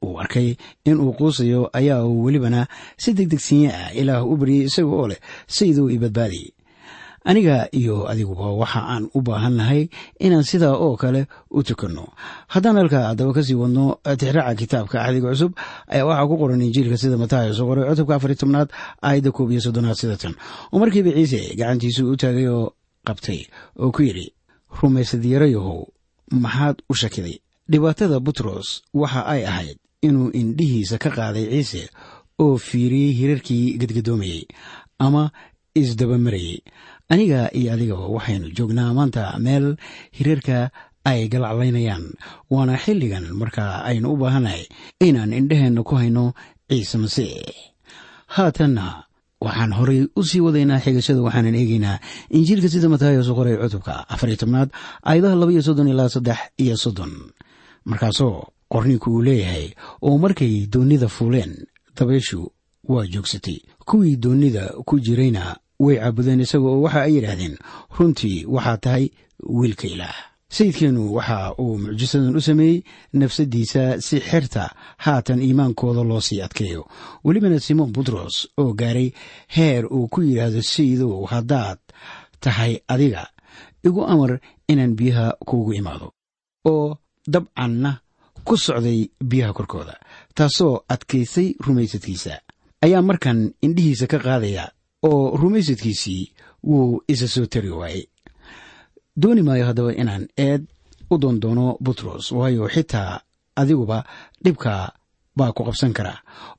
uu 0.03 0.19
arkay 0.23 0.57
in 0.85 0.99
uu 1.01 1.13
quusayo 1.19 1.71
ayaa 1.73 2.03
uu 2.05 2.25
welibana 2.25 2.67
si 2.99 3.13
deg 3.15 3.29
degsinya 3.31 3.71
ah 3.71 3.89
ilaah 4.01 4.25
u 4.27 4.37
baryay 4.41 4.67
isaga 4.69 4.89
oo 4.99 5.07
leh 5.11 5.21
sayidow 5.47 5.87
i 5.95 5.99
badbaadi. 6.03 6.45
Aniga 7.25 7.69
iyo 7.71 8.09
adiguba 8.11 8.51
waxa 8.59 8.81
aan 8.83 9.05
u 9.15 9.21
baahan 9.23 9.55
nahay 9.61 9.87
inaan 10.19 10.43
sidaa 10.43 10.75
oo 10.75 10.97
kale 10.97 11.27
u 11.55 11.63
tukanno. 11.63 12.05
Haddaan 12.51 12.77
halkaa 12.83 13.05
haddaba 13.15 13.33
ka 13.37 13.43
sii 13.47 13.55
wadno 13.55 14.01
tixraaca 14.19 14.59
kitaabka 14.59 14.97
axdiga 15.05 15.31
cusub 15.31 15.53
ayaa 15.87 16.07
waxaa 16.09 16.27
ku 16.31 16.35
qoran 16.41 16.63
injiilka 16.67 16.97
sida 16.99 17.17
matayos 17.23 17.61
oo 17.63 17.67
qoray 17.71 17.87
cutubka 17.91 18.15
afariy 18.19 18.35
tobnaad 18.41 18.69
aayadda 19.07 19.31
koob 19.31 19.51
iyo 19.55 19.61
soddonaad 19.63 19.95
sida 20.01 20.17
tan. 20.19 20.35
Oo 20.73 20.79
markiiba 20.83 21.15
ciise 21.15 21.55
gacantiisuu 21.55 22.11
u 22.11 22.17
taagay 22.19 22.49
oo 22.51 22.75
qabtay 23.07 23.41
oo 23.79 23.93
ku 23.95 24.03
yidhi 24.03 24.27
rumaysad 24.81 25.25
yarayahow 25.25 25.81
maxaad 26.45 26.77
u 26.91 26.95
shakiday? 26.95 27.37
Dhibaatada 27.71 28.21
butros 28.27 28.69
waxa 29.01 29.21
ay 29.33 29.43
ahayd 29.51 29.79
inuu 30.07 30.29
indhihiisa 30.41 30.97
ka 31.03 31.11
qaaday 31.17 31.47
ciise 31.53 31.83
oo 32.43 32.57
fiiriyey 32.69 33.13
hirarkii 33.19 33.79
gedgadoomayey 33.81 34.43
ama 34.99 35.31
isdabamarayey 35.81 36.59
aniga 37.13 37.41
iyo 37.59 37.69
adigaba 37.75 38.07
waxaynu 38.17 38.47
joognaa 38.57 38.91
maanta 38.99 39.23
meel 39.45 39.67
hirarka 40.17 40.59
ay 41.11 41.21
galaclaynayaan 41.33 42.05
waana 42.53 42.75
xilligan 42.85 43.27
markaa 43.41 43.73
aynu 43.89 44.07
u 44.13 44.17
baahannahay 44.23 44.65
inaan 45.07 45.33
indhaheenna 45.41 45.83
ku 45.89 45.95
hayno 46.01 46.25
ciise 46.69 46.97
masiix. 46.99 47.55
Haatanna 48.35 48.87
waxaan 49.45 49.73
horay 49.79 50.01
u 50.17 50.23
sii 50.29 50.41
wadaynaa 50.47 50.81
xigashada 50.85 51.23
waxaanan 51.27 51.55
eegaynaa 51.61 51.97
injiilka 52.37 52.69
sida 52.73 52.89
matayos 52.93 53.29
u 53.29 53.35
qoray 53.39 53.57
cutubka 53.63 53.93
afariyo 54.15 54.37
tobnaad 54.43 54.69
aayadaha 55.09 55.35
laba 55.41 55.53
iyo 55.53 55.63
soddon 55.67 55.89
ilaa 55.93 56.09
saddex 56.15 56.39
iyo 56.65 56.77
soddon. 56.77 57.13
Markaasoo 57.85 58.37
qorninku 58.73 59.11
uu 59.11 59.23
leeyahay 59.23 59.67
oo 60.07 60.19
markay 60.19 60.67
doonnida 60.73 61.09
fuuleen 61.09 61.53
dabayshu 61.97 62.41
waa 62.89 63.07
joogsatay. 63.07 63.59
Kuwii 63.89 64.17
doonnida 64.17 64.63
ku 64.87 65.01
jirayna 65.01 65.57
way 65.81 65.97
caabudeen 65.99 66.41
isaga 66.41 66.67
oo 66.73 66.81
waxa 66.85 67.03
ay 67.03 67.15
yidhaahdeen 67.17 67.57
runtii 67.99 68.45
waxaa 68.55 68.77
tahay 68.85 69.05
wiilka 69.59 69.87
ilaah 69.95 70.17
sayidkeennu 70.57 71.03
waxa 71.17 71.55
uu 71.63 71.79
mucjisadan 71.83 72.37
u 72.37 72.41
sameeyey 72.49 72.79
nafsaddiisa 73.13 73.83
si 74.07 74.17
xerta 74.29 74.65
haatan 75.05 75.43
iimaankooda 75.47 76.03
loo 76.11 76.21
sii 76.21 76.41
adkeeyo. 76.47 76.83
Welibana 77.25 77.61
simon 77.61 77.93
butros 77.93 78.49
oo 78.61 78.73
gaaray 78.81 79.09
heer 79.57 79.85
uu 79.97 80.09
ku 80.13 80.21
yidhaahdo 80.23 80.63
sayidow 80.63 81.25
haddaad 81.33 81.79
tahay 82.41 82.75
adiga 82.89 83.23
igu 83.87 84.05
amar 84.13 84.33
inaan 84.69 84.95
biyaha 84.99 85.27
kuugu 85.49 85.73
imaado 85.81 86.13
oo 86.73 86.97
dabcanna 87.33 87.91
ku 88.45 88.57
socday 88.57 89.01
biyaha 89.31 89.53
korkooda 89.53 89.95
taasoo 90.35 90.85
adkaysay 90.89 91.49
rumaysadkiisa. 91.67 92.35
Ayaa 92.85 93.03
markan 93.03 93.39
indhihiisa 93.63 94.07
ka 94.07 94.19
qaadaya 94.19 94.65
oo 95.03 95.37
rumaysadkiisii 95.37 96.33
wuu 96.69 97.01
isa 97.09 97.29
soo 97.29 97.47
tari 97.47 97.71
waayey 97.71 98.05
dooni 99.17 99.43
maayo 99.43 99.65
haddaba 99.69 99.93
inaan 100.03 100.25
eed 100.39 100.63
u 101.13 101.19
doondoono 101.23 101.77
butros 101.85 102.33
waayo 102.33 102.69
xitaa 102.75 103.21
adiguba 103.61 103.99
dhibka 104.45 104.73
baa 105.39 105.53
ku 105.57 105.63
qabsan 105.65 105.93
karaa 105.97 106.19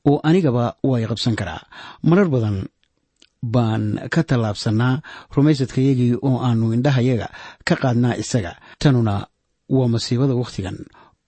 oo 0.10 0.20
anigaba 0.24 0.76
way 0.84 1.04
qabsan 1.12 1.36
karaa. 1.40 1.62
Marar 2.10 2.28
badan 2.34 2.58
baan 3.54 3.84
ka 4.14 4.22
tallaabsannaa 4.30 5.02
rumaysadkayagii 5.36 6.14
oo 6.28 6.38
aannu 6.46 6.74
indhahayaga 6.76 7.28
ka 7.68 7.76
qaadnaa 7.82 8.16
isaga. 8.24 8.52
Tanuna 8.82 9.28
waa 9.76 9.88
masiibada 9.94 10.34
wakhtigan 10.42 10.78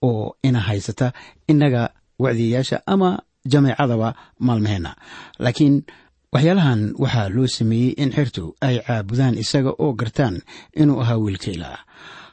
oo 0.08 0.36
ina 0.42 0.60
haysata 0.68 1.12
innaga 1.50 1.82
wacdiyayaasha 2.22 2.76
ama 2.86 3.08
jameecadaba 3.52 4.08
maalmaheenna. 4.46 4.92
Laakiin 5.38 5.74
waxyaalahan 6.36 6.80
waxaa 7.02 7.28
loo 7.36 7.46
sameeyey 7.58 7.94
in 8.02 8.10
xertu 8.16 8.44
ay 8.60 8.76
caabudaan 8.86 9.38
isaga 9.42 9.72
oo 9.84 9.92
gartaan 10.00 10.36
inuu 10.80 11.00
ahaa 11.02 11.16
wiilka 11.24 11.48
ilaah 11.56 11.80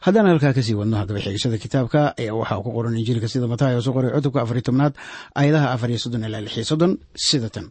haddaan 0.05 0.27
halkaa 0.31 0.53
ka 0.57 0.61
sii 0.67 0.75
wadno 0.79 0.97
haddaba 0.99 1.19
xigashada 1.25 1.57
kitaabka 1.63 2.01
ayaa 2.19 2.35
waxaa 2.41 2.59
ku 2.63 2.69
qoran 2.75 2.97
injiilka 2.99 3.27
sida 3.31 3.47
mataay 3.47 3.75
oo 3.75 3.81
soo 3.85 3.93
qoray 3.95 4.11
cutubka 4.15 4.39
afariy 4.43 4.61
tobnaad 4.67 4.93
aayadaha 5.39 5.67
afar 5.75 5.89
iyo 5.91 5.99
soddon 6.03 6.23
ilaa 6.27 6.43
lix 6.45 6.53
iyo 6.57 6.65
soddon 6.71 6.93
sida 7.15 7.49
tan. 7.55 7.67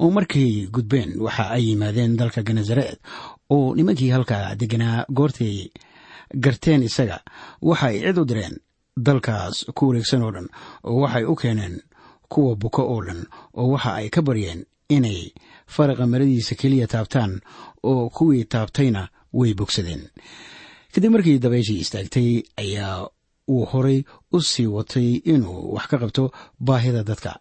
Oo 0.00 0.08
markay 0.16 0.66
gudbeen 0.74 1.10
waxa 1.26 1.44
ay 1.56 1.62
yimaadeen 1.68 2.16
dalka 2.20 2.40
genesareed 2.48 2.96
oo 3.54 3.74
nimankii 3.76 4.10
halkaa 4.16 4.54
deganaa 4.60 5.04
goortay 5.16 5.68
garteen 6.44 6.82
isaga 6.88 7.18
waxa 7.68 7.86
ay 7.92 7.96
cid 8.06 8.18
u 8.18 8.24
direen 8.24 8.56
dalkaas 9.06 9.56
ku 9.76 9.82
wareegsan 9.88 10.22
oo 10.24 10.32
dhan 10.32 10.48
oo 10.88 10.96
waxay 11.04 11.24
u 11.24 11.34
keeneen 11.36 11.74
kuwa 12.32 12.56
buko 12.56 12.82
oo 12.94 13.00
dhan 13.06 13.20
oo 13.60 13.68
waxa 13.74 13.90
ay 14.00 14.08
ka 14.08 14.22
baryeen 14.22 14.64
inay 14.96 15.20
faraqa 15.66 16.06
maradiisa 16.06 16.54
keliya 16.54 16.86
taabtaan 16.86 17.40
oo 17.82 18.08
kuwii 18.10 18.44
taabtayna 18.44 19.08
way 19.32 19.54
bogsadeen. 19.54 20.02
Kadib 20.94 21.12
markii 21.12 21.38
dabayshii 21.38 21.80
istaagtay 21.84 22.42
ayaa 22.56 23.08
uu 23.48 23.64
horay 23.64 24.02
u 24.32 24.40
sii 24.40 24.66
watay 24.66 25.08
inuu 25.32 25.74
wax 25.74 25.86
ka 25.90 25.98
qabto 25.98 26.30
baahida 26.60 27.02
dadka. 27.04 27.32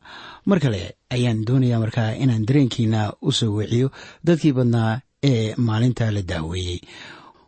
Mar 0.45 0.59
kale 0.59 0.95
ayaan 1.09 1.45
doonayaa 1.47 1.79
markaa 1.79 2.11
inaan 2.23 2.45
dareenkiina 2.47 3.13
u 3.21 3.31
soo 3.31 3.51
weeciyo 3.57 3.91
dadkii 4.25 4.53
badnaa 4.57 5.01
ee 5.23 5.55
maalinta 5.57 6.11
la 6.11 6.21
daaweeyey. 6.21 6.79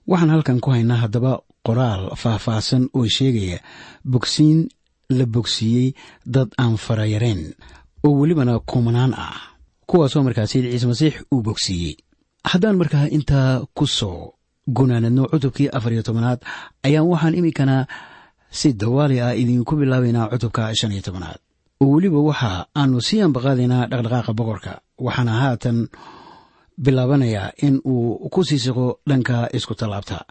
Waxaan 0.08 0.30
halkan 0.30 0.60
ku 0.64 0.70
haynaa 0.72 0.98
haddaba 1.04 1.40
qoraal 1.66 2.16
faahfaahsan 2.16 2.90
oo 2.94 3.08
sheegaya 3.08 3.60
bogsiin 4.12 4.70
la 5.10 5.26
bogsiiyey 5.26 5.94
dad 6.26 6.50
aan 6.58 6.78
farayareen 6.78 7.42
oo 8.06 8.14
welibana 8.20 8.60
kumanaan 8.60 9.14
ah 9.14 9.55
kuwaasoo 9.96 10.24
markaa 10.28 10.48
sayid 10.52 10.66
ciise 10.72 10.88
masiix 10.88 11.14
uu 11.34 11.42
bogsiiyey. 11.42 11.96
Haddaan 12.52 12.78
markaa 12.82 13.08
intaa 13.18 13.64
ku 13.78 13.88
soo 13.88 14.34
gunaanadno 14.78 15.24
cutubkii 15.32 15.70
afar 15.78 15.94
iyo 15.94 16.04
tobanaad 16.04 16.40
ayaan 16.84 17.08
waxaan 17.12 17.36
iminkana 17.40 17.88
si 18.60 18.74
dawaali 18.74 19.20
ah 19.26 19.32
idinku 19.42 19.76
bilaabaynaa 19.80 20.28
cutubka 20.32 20.76
shan 20.80 20.92
iyo 20.92 21.02
tobanaad. 21.08 21.40
Oo 21.82 21.92
weliba 21.96 22.20
waxa 22.30 22.52
aanu 22.80 23.02
sii 23.08 23.22
ambaqaadaynaa 23.28 23.88
dhaqdhaqaaqa 23.92 24.34
boqorka 24.40 24.72
waxaana 25.06 25.34
haatan 25.42 25.78
bilaabanayaa 26.78 27.52
in 27.62 27.82
uu 27.86 28.30
ku 28.30 28.44
sii 28.44 28.60
siqo 28.60 29.00
dhanka 29.10 29.50
isku 29.54 29.76
tallaabta. 29.76 30.26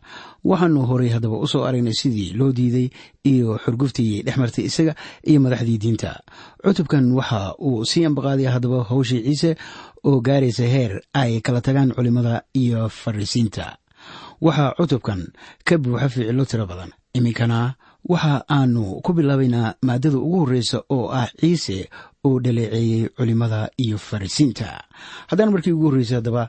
Waxaanu 0.44 0.86
horay 0.86 1.08
haddaba 1.08 1.38
u 1.38 1.46
soo 1.46 1.64
aragnay 1.64 1.92
sidii 1.92 2.32
loo 2.38 2.52
diiday 2.52 2.88
iyo 3.24 3.58
xurguftii 3.64 4.22
dhex 4.22 4.36
martay 4.36 4.64
isaga 4.64 4.94
iyo 5.24 5.40
madaxdii 5.40 5.78
diinta. 5.78 6.20
Cutubkan 6.64 7.12
waxa 7.12 7.54
uu 7.58 7.84
sii 7.84 8.04
ambaqaadaya 8.04 8.50
haddaba 8.52 8.82
howshii 8.90 9.22
ciise 9.24 9.56
oo 10.04 10.20
gaaraysa 10.20 10.64
heer 10.66 11.00
ay 11.12 11.40
kala 11.40 11.60
tagaan 11.60 11.92
culimmada 11.96 12.42
iyo 12.54 12.88
farrisiinta 12.88 13.76
waxaa 14.40 14.74
cutubkan 14.76 15.32
ka 15.64 15.78
buuxa 15.78 16.08
ficilo 16.08 16.44
tiro 16.44 16.66
badan. 16.66 16.92
Iminkana 17.14 17.74
waxa 18.08 18.44
aanu 18.50 19.00
ku 19.00 19.12
bilaabaynaa 19.16 19.74
maaddada 19.82 20.18
ugu 20.18 20.38
horreysa 20.44 20.82
oo 20.90 21.08
ah 21.08 21.28
ciise 21.40 21.88
oo 22.26 22.36
dhaleeceeyey 22.44 23.08
culimmada 23.16 23.60
iyo 23.84 23.98
farrisiinta 24.08 24.68
haddaan 25.30 25.50
markii 25.54 25.72
ugu 25.76 25.86
horreysay 25.90 26.16
haddaba 26.20 26.42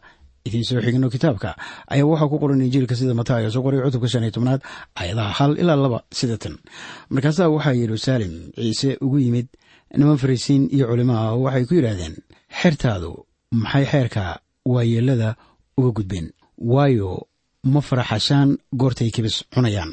idiin 0.47 0.63
soo 0.69 0.81
xigno 0.85 1.09
kitaabka 1.15 1.49
ayaa 1.93 2.05
waxaa 2.11 2.29
ku 2.31 2.37
qoran 2.41 2.61
injiilka 2.65 2.95
sida 2.99 3.13
mataayo 3.19 3.49
soo 3.55 3.63
qoray 3.65 3.81
cutubka 3.85 4.07
shan 4.11 4.23
iyo 4.25 4.33
tobnaad 4.37 4.61
ayadaha 5.01 5.31
hal 5.39 5.51
ilaa 5.61 5.75
laba 5.83 5.99
sida 6.19 6.37
tan. 6.43 6.55
Markaasaa 7.13 7.49
waxaa 7.55 7.73
yeruusaalem 7.81 8.33
ciise 8.55 8.89
ugu 9.05 9.17
yimid 9.25 9.47
niman 9.97 10.17
farrisiin 10.21 10.63
iyo 10.75 10.85
culimo 10.91 11.13
ah 11.17 11.31
oo 11.33 11.41
waxay 11.45 11.65
ku 11.69 11.73
yidhaahdeen 11.77 12.15
xertaadu 12.61 13.11
maxay 13.63 13.85
xeerka 13.91 14.23
waayeelada 14.73 15.29
uga 15.77 15.91
gudbeen? 15.97 16.27
Waayo 16.73 17.27
ma 17.73 17.81
faraxashaan 17.81 18.49
goortay 18.81 19.09
kibis 19.15 19.35
cunayaan. 19.53 19.91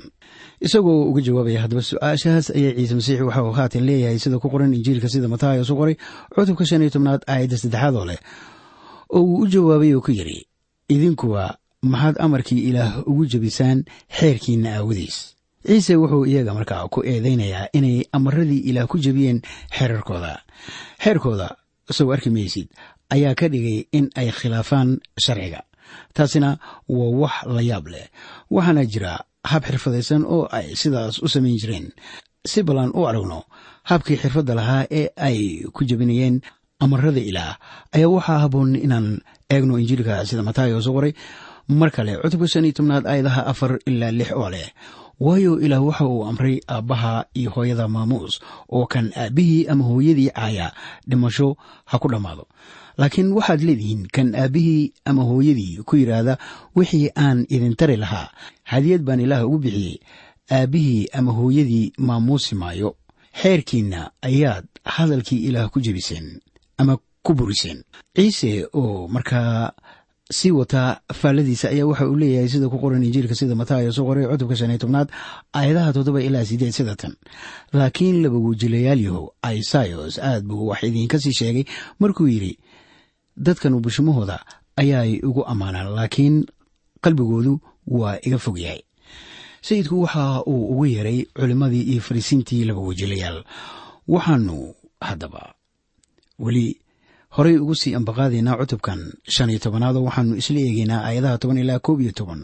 Isagoo 0.66 1.08
uga 1.10 1.20
jawaabaya 1.26 1.60
haddaba 1.64 1.82
su'aashahaas 1.88 2.46
ayaa 2.58 2.74
ciise 2.78 2.94
masiix 2.98 3.20
waxa 3.26 3.42
uu 3.46 3.52
haatan 3.58 3.84
leeyahay 3.88 4.18
sida 4.22 4.38
ku 4.42 4.48
qoran 4.52 4.74
injiilka 4.76 5.08
sida 5.12 5.28
mataayo 5.32 5.64
su 5.68 5.74
qoray 5.80 5.96
cutubka 6.34 6.64
shan 6.68 6.82
iyo 6.82 6.90
tobnaad 6.94 7.22
aayadda 7.32 7.56
saddexaad 7.62 7.94
oo 8.00 8.04
leh. 8.10 8.20
Oo 9.16 9.22
uu 9.24 9.42
u 9.42 9.46
jawaabay 9.52 9.92
oo 9.96 10.00
ku 10.06 10.10
yidhi 10.18 10.38
idinkuwa 10.94 11.44
maxaad 11.82 12.16
amarkii 12.24 12.60
ilaah 12.70 12.92
ugu 13.10 13.24
jebisaan 13.32 13.78
xeerkiinna 14.18 14.70
aawadiis. 14.78 15.16
Ciise 15.66 15.96
wuxuu 15.96 16.26
iyaga 16.30 16.54
markaa 16.54 16.88
ku 16.92 17.02
eedaynayaa 17.06 17.66
inay 17.78 18.04
amaradii 18.16 18.62
ilaah 18.70 18.86
ku 18.90 18.98
jebiyeen 19.04 19.42
xeerarkooda. 19.76 20.32
Xeerkooda 21.02 21.48
isagoo 21.90 22.12
arki 22.14 22.30
maysid 22.30 22.68
ayaa 23.14 23.34
ka 23.34 23.46
dhigay 23.52 23.78
in 23.92 24.06
ay 24.20 24.28
khilaafaan 24.38 24.98
sharciga 25.24 25.60
taasina 26.16 26.58
waa 26.88 27.10
wax 27.22 27.34
la 27.54 27.62
yaab 27.70 27.86
leh. 27.92 28.06
Waxaana 28.50 28.82
jira 28.92 29.12
hab 29.50 29.62
xirfadaysan 29.68 30.22
oo 30.34 30.44
ay 30.50 30.66
sidaas 30.80 31.18
u 31.22 31.28
samayn 31.28 31.58
jireen. 31.62 31.86
Si 32.50 32.62
ballan 32.62 32.90
u 32.94 33.06
aragno 33.08 33.40
habkii 33.90 34.16
xirfadda 34.22 34.54
lahaa 34.58 34.84
ee 34.90 35.08
ay 35.16 35.38
ku 35.74 35.84
jebinayeen 35.84 36.40
amarada 36.84 37.20
ilaah 37.30 37.54
ayaa 37.94 38.08
waxaa 38.16 38.38
haboon 38.42 38.74
inaan 38.84 39.08
eegno 39.50 39.74
injiilka 39.78 40.26
sida 40.28 40.42
mataayo 40.42 40.78
soo 40.82 40.94
qoray 40.96 41.12
mar 41.78 41.90
kale 41.94 42.12
cutubka 42.22 42.48
shan 42.52 42.64
iyo 42.66 42.74
tobnaad 42.78 43.04
aayadaha 43.06 43.42
afar 43.52 43.72
ilaa 43.90 44.10
lix 44.18 44.30
oo 44.34 44.50
leh. 44.54 44.68
Waayo 45.22 45.52
ilaah 45.64 45.82
waxa 45.86 46.04
uu 46.12 46.24
amray 46.30 46.56
aabbaha 46.74 47.12
iyo 47.38 47.50
hooyada 47.54 47.86
maamuus 47.94 48.34
oo 48.74 48.86
kan 48.92 49.06
aabbihii 49.22 49.66
ama 49.72 49.84
hooyadii 49.90 50.30
caaya 50.34 50.66
dhimasho 51.08 51.48
ha 51.90 51.94
ku 52.02 52.08
dhammaado 52.12 52.44
laakiin 52.98 53.32
waxaad 53.32 53.60
leedihiin 53.68 54.06
kan 54.12 54.34
aabbihii 54.34 54.92
ama 55.04 55.22
hooyadii 55.30 55.82
ku 55.86 55.96
yidhaahda 55.96 56.38
wixii 56.76 57.10
aan 57.16 57.46
idin 57.48 57.76
tari 57.76 57.96
lahaa 57.96 58.28
hadiyad 58.64 59.02
baan 59.02 59.20
ilaah 59.20 59.44
ugu 59.46 59.58
bixiyey 59.58 59.96
aabbihii 60.50 61.06
ama 61.12 61.32
hooyadii 61.32 61.92
maamuusi 61.98 62.54
maayo. 62.54 62.96
Xeerkiinna 63.42 64.10
ayaad 64.22 64.64
hadalkii 64.84 65.44
ilaah 65.48 65.70
ku 65.70 65.80
jebiseen 65.80 66.40
ama 66.78 66.98
ku 67.22 67.34
buriseen. 67.34 67.82
Ciise 68.16 68.66
oo 68.72 69.08
markaa 69.08 69.72
sii 70.30 70.50
wataa 70.50 71.00
faalladiisa 71.14 71.68
ayaa 71.68 71.86
waxa 71.86 72.08
uu 72.08 72.16
leeyahay 72.16 72.48
sida 72.48 72.68
ku 72.68 72.78
qoran 72.78 73.04
injiilka 73.04 73.34
sida 73.34 73.54
mataayo 73.54 73.92
soo 73.92 74.04
qoray 74.04 74.26
cutubka 74.26 74.56
shan 74.56 74.70
iyo 74.70 74.78
tobnaad 74.78 75.08
aayadaha 75.54 75.92
toddoba 75.92 76.22
ilaa 76.22 76.44
sideed 76.44 76.72
sida 76.72 76.96
tan. 76.96 77.14
Laakiin 77.72 78.22
laba 78.22 78.38
wajilayaal 78.38 79.00
yahow 79.00 79.26
aad 79.44 80.44
buu 80.44 80.66
wax 80.68 80.82
idiinka 80.82 81.18
sii 81.18 81.32
sheegay 81.32 81.64
markuu 82.00 82.28
yidhi 82.28 82.58
dadkan 83.36 83.80
bushmahooda 83.84 84.44
ayaay 84.76 85.20
ugu 85.28 85.42
ammaanaan 85.46 85.94
laakiin 85.96 86.36
qalbigoodu 87.04 87.60
waa 87.86 88.16
iga 88.26 88.38
fog 88.38 88.58
yahay. 88.58 88.82
Sayidku 89.62 90.02
waxa 90.02 90.42
uu 90.46 90.72
ugu 90.72 90.86
yeeray 90.86 91.24
culimmadii 91.36 91.82
iyo 91.92 92.00
fariisiintii 92.02 92.64
laba 92.64 92.80
wajilayaal 92.80 93.44
waxaanu 94.08 94.74
haddaba 95.00 95.54
weli 96.38 96.78
horey 97.36 97.56
ugu 97.58 97.74
sii 97.74 97.94
ambaqaadaynaa 97.94 98.56
cutubkan 98.60 99.00
shan 99.34 99.50
iyo 99.50 99.58
tobanaadoo 99.58 100.04
waxaanu 100.04 100.36
isla 100.36 100.58
eegeynaa 100.60 101.00
aayadaha 101.06 101.38
toban 101.38 101.58
ilaa 101.58 101.78
koob 101.78 102.00
iyo 102.00 102.12
toban 102.12 102.42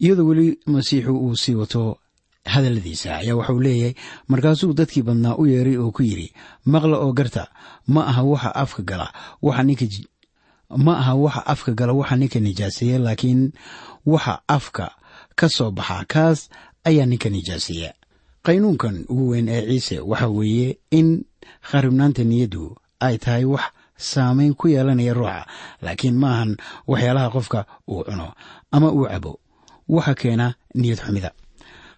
iyadoo 0.00 0.26
weli 0.28 0.58
masiixu 0.66 1.12
uu 1.16 1.36
sii 1.36 1.54
wato 1.54 1.98
hadalladiisa 2.44 3.16
ayaa 3.16 3.36
waxauu 3.36 3.60
leeyahay 3.60 3.94
markaasuu 4.28 4.72
dadkii 4.72 5.02
badnaa 5.02 5.34
u 5.36 5.46
yeeray 5.46 5.76
oo 5.76 5.90
ku 5.90 6.02
yidhi 6.02 6.32
maqla 6.64 6.96
oo 6.98 7.12
garta 7.12 7.48
ma 7.86 8.06
aha 8.06 8.22
waxa 8.22 8.54
afka 8.54 8.82
gala 8.82 9.06
ma 10.76 10.98
aha 10.98 11.14
waxa 11.14 11.46
afka 11.46 11.72
gala 11.72 11.92
waxa 11.92 12.16
ninka 12.16 12.40
nijaaseeya 12.40 12.98
laakiin 12.98 13.52
waxa 14.06 14.34
afka 14.48 14.90
ka 15.38 15.48
soo 15.48 15.70
baxa 15.70 16.04
kaas 16.12 16.48
ayaa 16.84 17.06
ninka 17.06 17.28
nijaaseeya 17.30 17.90
qaynuunkan 18.46 19.04
ugu 19.08 19.28
weyn 19.30 19.48
ee 19.48 19.62
ciise 19.68 20.00
waxa 20.00 20.28
weeye 20.28 20.78
in 20.90 21.24
kharibnaanta 21.68 22.24
niyaddu 22.24 22.76
ay 23.00 23.18
tahay 23.18 23.44
wax 23.44 23.64
saamayn 23.96 24.54
ku 24.54 24.68
yeelanaya 24.68 25.14
ruuxa 25.14 25.46
laakiin 25.82 26.16
ma 26.18 26.28
ahan 26.34 26.56
waxyaalaha 26.90 27.28
qofka 27.34 27.60
uu 27.88 28.04
cuno 28.04 28.32
ama 28.70 28.88
uu 28.92 29.06
cabo 29.12 29.32
waxa 29.88 30.14
keena 30.14 30.46
niyad 30.74 30.98
xumida 31.04 31.30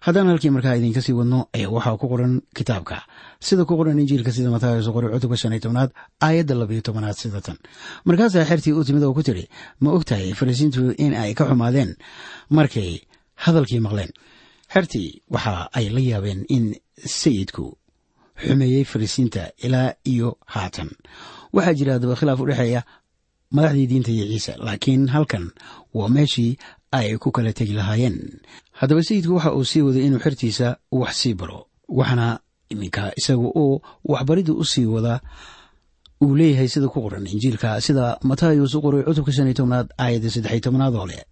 haddaan 0.05 0.27
halkii 0.31 0.49
markaa 0.55 0.75
idinka 0.79 1.01
sii 1.01 1.13
wadno 1.19 1.39
ayaa 1.55 1.69
waxaa 1.75 1.97
ku 1.97 2.07
qoran 2.11 2.41
kitaabka. 2.57 2.97
Sida 3.39 3.65
ku 3.65 3.77
qoran 3.77 3.99
injiilka 3.99 4.31
sida 4.31 4.49
mataayo 4.49 4.91
qori 4.95 5.07
cutubka 5.13 5.37
shan 5.37 5.53
iyo 5.53 5.61
tobnaad 5.65 5.91
aayadda 6.21 6.53
labayo 6.55 6.81
tobanaad 6.81 7.17
sida 7.17 7.41
tan. 7.41 7.57
Markaasaa 8.05 8.45
xertii 8.49 8.73
u 8.73 8.83
timid 8.83 9.03
oo 9.03 9.13
ku 9.13 9.23
tidhi 9.23 9.45
ma 9.81 9.91
og 9.91 10.05
tahay 10.05 10.33
farisiintu 10.33 10.93
in 10.97 11.13
ay 11.13 11.33
ka 11.33 11.45
xumaadeen? 11.49 11.95
Markay 12.49 13.01
hadalkii 13.43 13.79
maqleen. 13.85 14.11
Xertii 14.73 15.21
waxa 15.33 15.69
ay 15.77 15.89
la 15.89 15.99
yaabeen 15.99 16.45
in 16.49 16.75
sayidku 17.05 17.77
xumeeyey 18.43 18.83
farisiinta 18.85 19.51
ilaa 19.65 19.93
iyo 20.05 20.37
haatan. 20.45 20.89
Waxaa 21.53 21.73
jira 21.73 21.93
haddaba 21.97 22.15
khilaaf 22.19 22.39
u 22.39 22.45
dhexeeya 22.49 22.81
madaxdii 23.55 23.87
diinta 23.91 24.11
iyo 24.11 24.25
ciise 24.31 24.53
laakiin 24.65 25.07
halkan 25.13 25.45
waa 25.93 26.09
meeshii 26.15 26.57
ay 26.91 27.17
ku 27.17 27.31
kala 27.31 27.53
tegi 27.53 27.73
lahaayeen. 27.73 28.17
Haddaba 28.79 29.03
sayidku 29.03 29.35
waxa 29.35 29.53
uu 29.57 29.65
sii 29.65 29.81
waday 29.81 30.03
inuu 30.07 30.19
xertiisa 30.25 30.67
wax 30.91 31.13
sii 31.21 31.33
baro 31.33 31.59
waxaana 31.97 32.39
iminka 32.69 33.11
isaga 33.19 33.47
oo 33.61 33.81
waxbaridda 34.11 34.53
u 34.53 34.63
sii 34.65 34.85
wada 34.85 35.21
uu 36.23 36.35
leeyahay 36.35 36.67
sida 36.67 36.87
ku 36.87 37.01
qoran 37.01 37.27
injiilka 37.27 37.81
sida 37.81 38.17
matayos 38.23 38.73
u 38.75 38.81
qoray 38.81 39.03
cutubka 39.07 39.31
shan 39.31 39.47
iyo 39.47 39.53
tobnaad 39.59 39.87
aayadda 39.97 40.29
saddexiyo 40.33 40.59
tobnaad 40.65 40.95
oo 40.95 41.07
leh. 41.07 41.23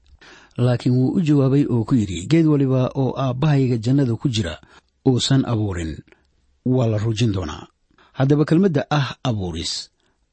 Laakiin 0.58 0.96
wuu 0.96 1.12
u 1.18 1.22
jawaabay 1.22 1.64
oo 1.74 1.84
ku 1.84 1.96
yidhi 1.96 2.28
geed 2.32 2.46
waliba 2.48 2.82
oo 2.96 3.12
aabbahayga 3.24 3.78
jannada 3.78 4.16
ku 4.16 4.28
jira 4.30 4.56
uusan 5.08 5.44
abuurin. 5.46 5.98
Waa 6.66 6.88
la 6.88 6.98
rujin 6.98 7.32
doonaa. 7.36 7.68
Haddaba 8.18 8.46
kelmadda 8.46 8.82
ah 8.90 9.16
abuuris. 9.24 9.90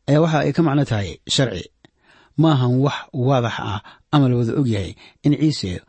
Ayaa 0.07 0.21
waxa 0.25 0.39
ay 0.47 0.53
ka 0.57 0.63
macno 0.63 0.85
tahay 0.85 1.19
sharci 1.29 1.69
ma 2.41 2.53
ahan 2.55 2.75
wax 2.85 2.99
waadax 3.13 3.57
ah 3.61 3.81
ama 4.15 4.29
la 4.29 4.37
wada 4.37 4.53
og 4.61 4.69
yahay 4.75 4.93
in 5.27 5.33
ciise 5.41 5.81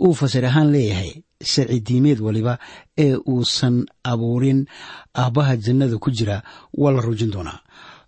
uu 0.00 0.14
fasir 0.14 0.44
ahaan 0.46 0.68
leeyahay 0.74 1.12
sharci 1.50 1.80
diimeed 1.86 2.20
waliba 2.20 2.58
ee 3.04 3.16
uusan 3.32 3.86
abuurin 4.04 4.60
aabbaha 5.14 5.56
jannada 5.56 5.96
ku 5.98 6.10
jira 6.10 6.42
waa 6.74 6.92
la 6.92 7.00
rujin 7.00 7.30
doonaa. 7.34 7.60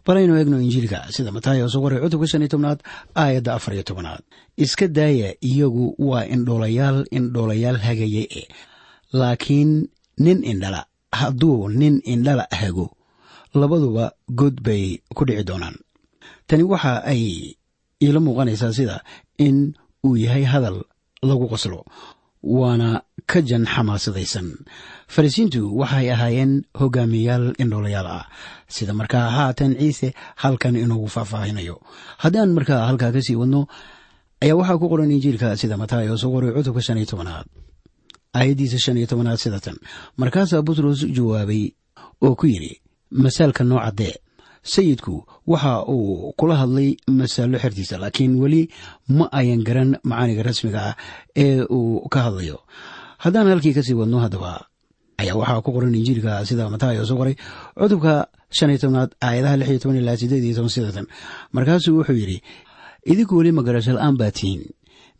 Balaynu 0.07 0.35
eegno 0.38 0.59
injiilka 0.61 0.99
sida 1.14 1.31
matayos 1.37 1.75
qoray 1.83 2.01
cutubka 2.03 2.27
shan 2.31 2.42
iyo 2.42 2.49
tobnaad 2.53 2.81
aayadda 3.14 3.55
afar 3.55 3.75
iyo 3.75 3.83
tobnaad. 3.83 4.23
Iska 4.57 4.88
daaya 4.88 5.35
iyagu 5.40 5.95
waa 5.99 6.25
indhoolayaal 6.35 7.07
indhoolayaal 7.11 7.79
hagaye 7.87 8.23
e 8.40 8.42
laakiin 9.12 9.88
nin 10.18 10.38
indhala 10.45 10.81
hadduu 11.12 11.68
nin 11.68 12.01
indhala 12.05 12.47
hago 12.51 12.87
labaduba 13.55 14.12
god 14.29 14.57
bay 14.66 14.99
ku 15.14 15.25
dhici 15.25 15.45
doonaan. 15.45 15.77
Tani 16.47 16.62
waxa 16.73 17.05
ay 17.12 17.55
iila 18.04 18.20
muuqanaysaa 18.26 18.72
sida 18.78 18.96
in 19.46 19.56
uu 20.06 20.16
yahay 20.24 20.44
hadal 20.52 20.76
lagu 21.28 21.46
qoslo 21.52 21.80
waana 22.42 22.88
ka 23.30 23.40
jan 23.48 23.64
xamaasadaysan 23.74 24.46
farisiintu 25.14 25.60
waxay 25.80 26.10
ahaayeen 26.14 26.52
hogaamiyayaal 26.80 27.54
indhoolayaal 27.62 28.08
ah. 28.18 28.24
Sida 28.66 28.92
markaa 29.00 29.30
haatan 29.30 29.76
ciise 29.80 30.08
halkan 30.42 30.76
inoogu 30.76 31.08
faahfaahinayo. 31.14 31.76
Haddaan 32.18 32.50
markaa 32.56 32.86
halkaa 32.88 33.12
ka 33.12 33.20
sii 33.26 33.36
wadno 33.36 33.66
ayaa 34.42 34.56
waxaa 34.60 34.78
ku 34.80 34.88
qoran 34.92 35.10
injiilka 35.14 35.56
sida 35.60 35.76
matayos 35.76 36.24
u 36.24 36.32
qoray 36.34 36.50
cutubka 36.56 36.82
shan 36.82 36.98
iyo 36.98 37.06
tobanaad. 37.06 37.46
Aayaddiisa 38.34 38.78
shan 38.84 38.96
iyo 38.98 39.06
tobanaad 39.06 39.38
sida 39.38 39.60
markaasaa 40.16 40.62
butros 40.66 41.06
jawaabay 41.16 41.70
oo 42.26 42.34
ku 42.34 42.46
yidhi 42.46 42.80
masaalka 43.22 43.62
nooca 43.64 43.90
dee 43.98 44.14
sayidku 44.62 45.25
waxa 45.46 45.85
uu 45.94 46.33
kula 46.38 46.55
hadlay 46.62 46.96
masaallo 47.18 47.59
xertiisa 47.59 47.98
laakiin 48.03 48.35
weli 48.42 48.62
ma 49.09 49.27
ayan 49.33 49.62
garan 49.68 49.90
macaaniga 50.09 50.42
rasmiga 50.48 50.81
ah 50.90 50.94
ee 51.37 51.62
uu 51.77 52.09
ka 52.12 52.20
hadlayo. 52.27 52.59
Haddaan 53.22 53.48
halkii 53.53 53.75
ka 53.77 53.83
sii 53.83 53.94
wadno 54.01 54.18
haddaba 54.25 54.66
ayaa 55.18 55.37
waxaa 55.40 55.62
ku 55.66 55.70
qoran 55.75 55.94
injiilka 55.94 56.44
sida 56.48 56.70
matayos 56.70 57.11
u 57.11 57.16
qoray 57.20 57.35
cutubka 57.79 58.29
shan 58.57 58.70
iyo 58.70 58.79
tobnaad 58.83 59.11
aayadaha 59.27 59.57
lix 59.61 59.68
iyo 59.70 59.79
toban 59.83 59.98
ilaa 60.03 60.16
sideed 60.20 60.44
iyo 60.44 60.55
toban 60.59 60.70
sidatan 60.77 61.07
markaasuu 61.55 61.94
wuxuu 61.98 62.16
yidhi 62.22 62.38
idinku 63.12 63.35
weli 63.38 63.53
magarasho 63.59 63.92
la'aan 63.96 64.16
baa 64.20 64.31
tihiin 64.37 64.62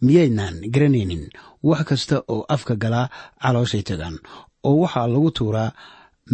miyaydnaan 0.07 0.55
garanaynin 0.74 1.22
wax 1.68 1.83
kasta 1.88 2.16
oo 2.35 2.42
afka 2.55 2.74
galaa 2.83 3.07
calooshay 3.42 3.83
tagaan 3.83 4.16
oo 4.68 4.76
waxaa 4.83 5.07
lagu 5.14 5.31
tuuraa 5.38 5.70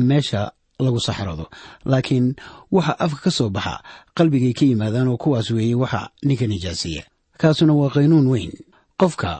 meesha 0.09 0.53
lagu 0.85 1.01
saxarado 1.01 1.47
laakiin 1.85 2.27
waxa 2.71 2.95
afka 3.05 3.21
ka 3.25 3.31
soo 3.31 3.51
baxa 3.51 3.75
qalbigay 4.17 4.53
ka 4.59 4.65
yimaadaan 4.71 5.09
oo 5.13 5.17
kuwaas 5.23 5.51
weeye 5.51 5.75
waxa 5.75 6.01
ninka 6.23 6.47
nijaaseeya 6.47 7.03
kaasuna 7.41 7.73
waa 7.75 7.91
qaynuun 7.95 8.27
weyn. 8.33 8.53
Qofka 9.01 9.31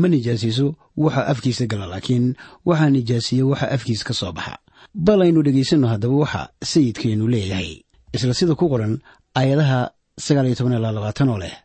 ma 0.00 0.08
nijaasayso 0.08 0.66
waxa 0.96 1.26
afkiisa 1.32 1.64
gala 1.70 1.86
laakiin 1.92 2.26
waxaa 2.68 2.90
nijaasiya 2.96 3.44
waxa 3.50 3.66
afkiisa 3.76 4.04
ka 4.08 4.14
soo 4.20 4.32
baxa. 4.32 4.54
Bal 4.94 5.20
aynu 5.24 5.42
dhegaysanno 5.46 5.86
haddaba 5.92 6.14
waxa 6.22 6.42
sayidkeennu 6.70 7.28
leeyahay. 7.28 7.70
Isla 8.12 8.34
sida 8.34 8.54
ku 8.54 8.68
qoran 8.68 8.98
aayadaha 9.36 9.90
sagaal 10.24 10.46
iyo 10.48 10.54
toban 10.58 10.76
ilaa 10.80 10.92
labaatan 10.96 11.28
oo 11.32 11.38
leh 11.38 11.56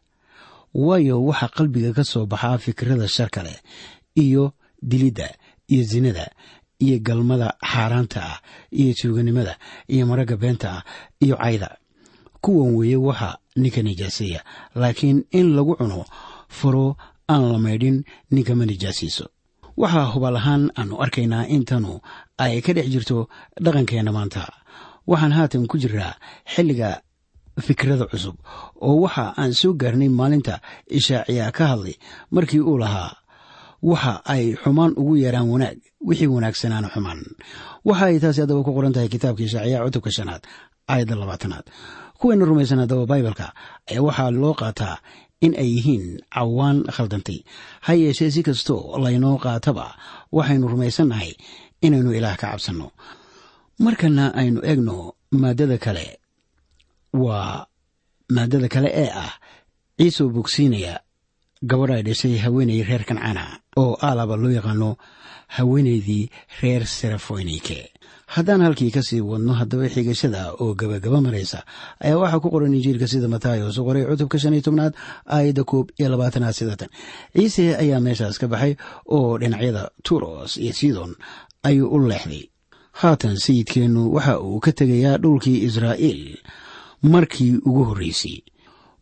waayo 0.73 1.23
waxa 1.23 1.47
qalbiga 1.55 1.91
ka 1.97 2.03
soo 2.03 2.25
baxaa 2.25 2.57
fikrada 2.57 3.07
sharka 3.07 3.43
leh 3.47 3.57
iyo 4.15 4.51
dilidda 4.81 5.27
iyo 5.71 5.83
sinada 5.87 6.25
iyo 6.79 6.99
galmada 7.07 7.47
xaaraanta 7.71 8.19
ah 8.31 8.37
iyo 8.71 8.93
tuuganimada 8.99 9.53
iyo 9.93 10.03
maragga 10.09 10.35
beenta 10.37 10.69
ah 10.77 10.83
iyo 11.23 11.35
cayda. 11.37 11.77
Kuwan 12.41 12.75
weeye 12.77 12.95
waxa 12.95 13.37
ninka 13.55 13.81
nijaaseeya 13.81 14.41
laakiin 14.75 15.25
in 15.31 15.55
lagu 15.55 15.75
cuno 15.79 16.05
faro 16.49 16.97
aan 17.29 17.43
la 17.51 17.57
maydhin 17.59 18.03
ninka 18.31 18.53
ma 18.55 18.65
nijaasiiso 18.65 19.25
waxaa 19.77 20.11
hubal 20.13 20.35
ahaan 20.39 20.63
aanu 20.77 20.95
arkaynaa 21.03 21.47
intanu 21.55 21.99
ay 22.37 22.61
ka 22.61 22.71
dhex 22.73 22.87
jirto 22.93 23.17
dhaqankeenna 23.63 24.11
maanta. 24.17 24.43
Waxaan 25.09 25.31
haatan 25.37 25.63
ku 25.69 25.77
jiraa 25.77 26.13
xilliga 26.53 27.01
fikrada 27.65 28.05
cusub 28.11 28.35
oo 28.81 28.95
waxa 29.05 29.33
aan 29.39 29.53
soo 29.59 29.73
gaarnay 29.73 30.09
maalinta 30.19 30.59
ishaaciya 30.97 31.51
ka 31.57 31.63
hadlay 31.71 31.95
markii 32.35 32.59
uu 32.61 32.77
lahaa 32.77 33.11
waxa 33.91 34.13
ay 34.33 34.43
xumaan 34.61 34.91
ugu 35.01 35.13
yeeraan 35.23 35.47
wanaag 35.53 35.77
wixii 36.07 36.27
wanaagsanaana 36.35 36.89
xumaan. 36.93 37.19
Waxa 37.87 38.05
ay 38.09 38.17
taasi 38.23 38.39
haddaba 38.41 38.63
ku 38.65 38.71
qoran 38.77 38.93
tahay 38.95 39.09
kitaabka 39.13 39.41
ishaaciya 39.47 39.77
cutubka 39.85 40.11
shanaad 40.17 40.41
aayadda 40.91 41.15
labaatanaad. 41.21 41.65
Kuweena 42.19 42.43
rumaysan 42.49 42.79
haddaba 42.83 43.03
baibalka 43.11 43.47
ayaa 43.89 44.03
waxaa 44.07 44.31
loo 44.41 44.53
qaataa 44.61 44.97
in 45.45 45.53
ay 45.61 45.69
yihiin 45.75 46.05
cawaan 46.35 46.77
khaldantay. 46.95 47.39
Ha 47.85 47.91
yeeshee 48.01 48.31
si 48.35 48.41
kastoo 48.47 48.81
laynoo 49.03 49.37
qaataba 49.45 49.85
waxaynu 50.37 50.65
rumaysannahay 50.73 51.31
inaynu 51.85 52.09
ilaah 52.17 52.37
ka 52.41 52.47
cabsanno. 52.51 52.87
Markana 53.83 54.25
aynu 54.39 54.59
eegno 54.69 54.95
maaddada 55.41 55.77
kale 55.85 56.05
waa 57.23 57.67
maaddada 58.35 58.67
kale 58.73 58.89
ee 59.03 59.09
ah 59.25 59.33
ciisoo 59.99 60.27
bogsiinaya 60.35 60.93
gabadh 61.63 61.91
ay 61.95 62.03
dhashay 62.03 62.37
haweenay 62.43 62.83
reer 62.83 63.03
kancana 63.05 63.59
oo 63.77 63.95
aalaba 64.01 64.35
loo 64.35 64.51
yaqaano 64.51 64.97
haweenaydii 65.47 66.29
reer 66.61 66.83
serafoynike 66.85 67.91
haddaan 68.35 68.61
halkii 68.65 68.91
ka 68.91 69.01
sii 69.03 69.21
wadno 69.21 69.53
haddaba 69.53 69.89
xigashada 69.89 70.51
oo 70.59 70.73
gabagaba 70.73 71.21
maraysa 71.21 71.63
ayaa 72.03 72.17
waxaa 72.17 72.39
ku 72.43 72.49
qoran 72.51 72.73
injiilka 72.73 73.07
sida 73.07 73.27
matayos 73.27 73.77
u 73.77 73.85
qoray 73.85 74.03
cutubka 74.09 74.39
shan 74.39 74.53
iyo 74.53 74.61
tobnaad 74.67 74.93
aayadda 75.29 75.63
koob 75.63 75.87
iyo 75.99 76.09
labaatanaad 76.09 76.53
sidatan 76.57 76.89
ciise 77.35 77.75
ayaa 77.77 77.99
meeshaas 77.99 78.37
ka 78.41 78.47
baxay 78.47 78.75
oo 79.07 79.37
dhinacyada 79.37 79.91
turos 80.03 80.57
iyo 80.57 80.73
sidon 80.73 81.15
ayuu 81.63 81.87
u 81.89 81.99
leexday. 82.09 82.49
Haatan 82.95 83.37
sayidkeennu 83.37 84.13
waxa 84.15 84.39
uu 84.39 84.59
ka 84.59 84.71
tegayaa 84.71 85.17
dhulkii 85.17 85.63
israa'iil 85.67 86.37
markii 87.03 87.59
ugu 87.65 87.83
horreysay. 87.83 88.37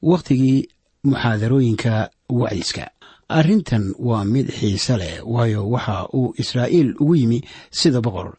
Wakhtigii 0.01 0.67
muxaadarooyinka 1.03 2.09
wacdiska 2.29 2.85
arrintan 3.29 3.93
waa 3.99 4.23
mid 4.25 4.47
xiise 4.51 4.97
leh 4.97 5.15
waayo 5.33 5.69
waxa 5.69 6.07
uu 6.13 6.33
israa'iil 6.37 6.95
ugu 7.01 7.15
yimi 7.15 7.39
sida 7.71 8.01
boqor. 8.01 8.35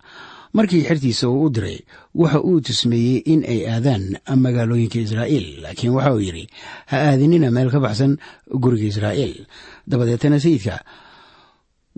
Markii 0.55 0.87
xertiisa 0.87 1.29
uu 1.29 1.45
u 1.47 1.51
diray 1.51 1.79
waxa 2.15 2.41
uu 2.41 2.61
tusmeeyey 2.61 3.23
in 3.33 3.41
ay 3.53 3.61
aadaan 3.67 4.05
magaalooyinka 4.45 4.99
israa'iil 5.07 5.47
laakiin 5.63 5.93
waxa 5.97 6.13
uu 6.15 6.21
yidhi 6.27 6.45
ha 6.91 6.97
aadinina 7.11 7.51
meel 7.51 7.71
ka 7.75 7.81
baxsan 7.85 8.17
guriga 8.63 8.87
israa'iil. 8.93 9.35
Dabadeetana 9.91 10.39
sayidka 10.41 10.77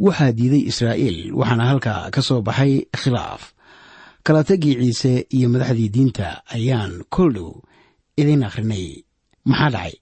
waxaa 0.06 0.32
diiday 0.32 0.64
israa'iil 0.72 1.18
waxaana 1.38 1.64
halkaa 1.70 2.10
ka 2.14 2.20
soo 2.22 2.40
baxay 2.42 2.88
khilaaf. 2.96 3.52
Kala 4.24 4.42
tagii 4.44 4.74
ciise 4.82 5.26
iyo 5.36 5.48
madaxdii 5.52 5.92
diinta 5.94 6.42
ayaan 6.56 7.04
kol 7.14 7.30
dhow 7.36 7.50
idiin 8.16 8.42
akhrinay. 8.48 9.04
Maxaa 9.44 9.70
dhacay 9.74 9.94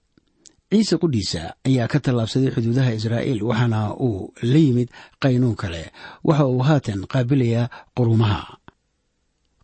ciise 0.71 0.95
qudhiisa 1.01 1.41
ayaa 1.67 1.87
ka 1.91 1.99
tallaabsaday 2.05 2.51
xuduudaha 2.55 2.91
israa'iil 2.99 3.41
waxaana 3.49 3.79
uu 4.07 4.33
la 4.51 4.59
yimid 4.65 4.89
qaynuun 5.23 5.55
kale. 5.61 5.91
Waxa 6.27 6.45
uu 6.51 6.59
haatan 6.67 6.99
qaabilayaa 7.11 7.69
qurumaha. 7.95 8.41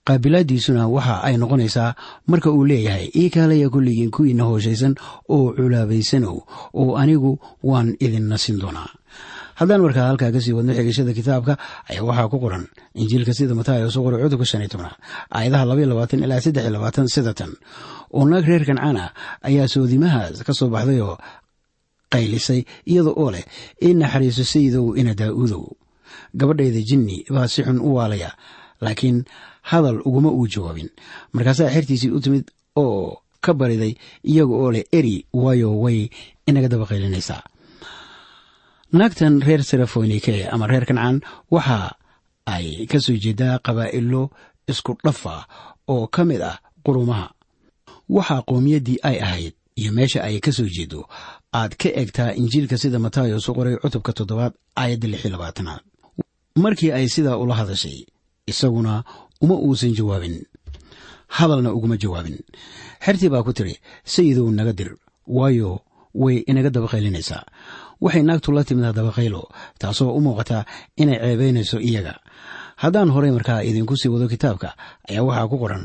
Qaabilaaddiisuna 0.08 0.84
waxa 0.96 1.16
ay 1.28 1.36
noqonaysaa 1.42 1.96
marka 2.30 2.50
uu 2.52 2.66
leeyahay 2.70 3.06
ii 3.22 3.30
kaalaya 3.36 3.68
kulligiin 3.74 4.12
kuwiina 4.16 4.44
hooshaysan 4.50 4.94
oo 5.36 5.54
culaabaysanow 5.58 6.38
oo 6.82 6.92
anigu 7.02 7.32
waan 7.70 7.90
idin 8.06 8.26
nasin 8.32 8.58
doonaa 8.62 8.90
haddaan 9.62 9.82
markaa 9.86 10.08
halkaa 10.10 10.32
ka 10.36 10.40
sii 10.44 10.54
wadno 10.58 10.74
xigashada 10.78 11.14
kitaabka 11.20 11.54
ayaa 11.90 12.04
waxaa 12.10 12.28
ku 12.34 12.38
qoran 12.44 12.66
injiilka 13.02 13.34
sida 13.38 13.54
mataayo 13.60 13.88
soo 13.94 14.04
cudubka 14.24 14.46
shan 14.50 14.62
iyo 14.64 14.70
tobnaad 14.74 14.98
aayadaha 15.36 15.64
labaiyo 15.70 15.88
labaatan 15.94 16.24
ilaa 16.26 16.42
saddex 16.46 16.64
iyo 16.66 16.74
labaatan 16.78 17.06
sidatan 17.16 17.52
oo 18.18 18.24
naag 18.32 18.46
reer 18.50 18.64
kancaan 18.70 18.98
ah 19.06 19.10
ayaa 19.48 19.68
soodimahaas 19.74 20.42
ka 20.48 20.54
soo 20.60 20.70
baxday 20.74 21.00
oo 21.08 21.16
qaylisay 22.14 22.62
iyada 22.92 23.12
oo 23.22 23.30
leh 23.36 23.46
ii 23.86 23.94
naxariiso 24.02 24.44
sayidow 24.54 24.86
ina 25.00 25.14
daa'uudow. 25.22 25.64
Gabadhayda 26.40 26.82
jinni 26.90 27.18
baa 27.36 27.48
si 27.54 27.64
xun 27.64 27.80
u 27.80 27.90
waalaya 27.98 28.30
laakiin 28.84 29.18
hadal 29.70 29.98
uguma 30.08 30.30
uu 30.40 30.48
jawaabin. 30.54 30.90
Markaasaa 31.36 31.70
xertiisii 31.76 32.12
u 32.12 32.20
timid 32.24 32.46
oo 32.76 33.22
ka 33.46 33.52
bariday 33.60 33.94
iyaga 34.32 34.56
oo 34.64 34.70
leh 34.76 34.84
eri 34.98 35.16
waayo 35.34 35.70
way 35.84 36.00
inaga 36.50 36.68
daba 36.74 36.86
qaylinaysaa 36.92 37.42
naagtan 38.94 39.42
reer 39.48 39.64
serafonike 39.64 40.48
ama 40.54 40.68
reer 40.68 40.86
kancaan 40.90 41.18
waxa 41.52 41.80
ay 42.46 42.86
ka 42.92 43.00
soo 43.00 43.16
jeedaa 43.24 43.60
qabaa'ilo 43.66 44.22
isku 44.72 44.92
dhafa 45.04 45.36
oo 45.94 46.08
ka 46.08 46.22
mid 46.26 46.42
ah 46.42 46.58
qurumaha. 46.86 47.28
Waxaa 48.10 48.42
qowmiyaddii 48.50 49.00
ay 49.10 49.18
ahayd 49.26 49.54
iyo 49.80 49.92
meesha 49.98 50.20
ay 50.28 50.40
ka 50.46 50.52
soo 50.52 50.68
jeedo 50.76 51.08
aad 51.54 51.76
ka 51.82 51.90
egtaa 52.02 52.36
injiilka 52.40 52.78
sida 52.78 53.00
mataayo 53.00 53.40
su 53.40 53.54
qoray 53.58 53.76
cutubka 53.82 54.12
toddobaad 54.18 54.54
aayadda 54.76 55.08
lix 55.08 55.24
labaatanaad. 55.34 55.82
Markii 56.64 56.92
ay 56.92 57.08
sidaa 57.08 57.38
ula 57.38 57.56
hadashay 57.56 58.06
isaguna 58.52 59.04
uma 59.44 59.56
uusan 59.56 59.94
jawaabin. 59.96 60.36
Hadalna 61.38 61.72
uguma 61.74 61.96
jawaabin. 61.98 62.38
Xertii 63.06 63.30
baa 63.32 63.44
ku 63.48 63.54
tiri 63.54 63.80
sayidow 64.04 64.52
naga 64.52 64.74
dir 64.74 64.92
waayo 65.28 65.80
way 66.14 66.44
inaga 66.52 66.70
dabaqaylinaysaa 66.76 67.44
waxay 68.04 68.24
naagtu 68.28 68.50
la 68.56 68.64
timid 68.68 68.86
dabaqaylo 68.98 69.42
taasoo 69.82 70.12
u 70.18 70.22
muuqata 70.26 70.58
inay 71.02 71.18
ceebaynayso 71.24 71.78
iyaga. 71.90 72.14
Haddaan 72.82 73.10
horey 73.16 73.32
markaa 73.32 73.62
idinku 73.70 73.96
sii 74.00 74.10
wado 74.14 74.28
kitaabka 74.34 74.70
ayaa 75.10 75.24
waxaa 75.28 75.48
ku 75.52 75.58
qoran 75.64 75.84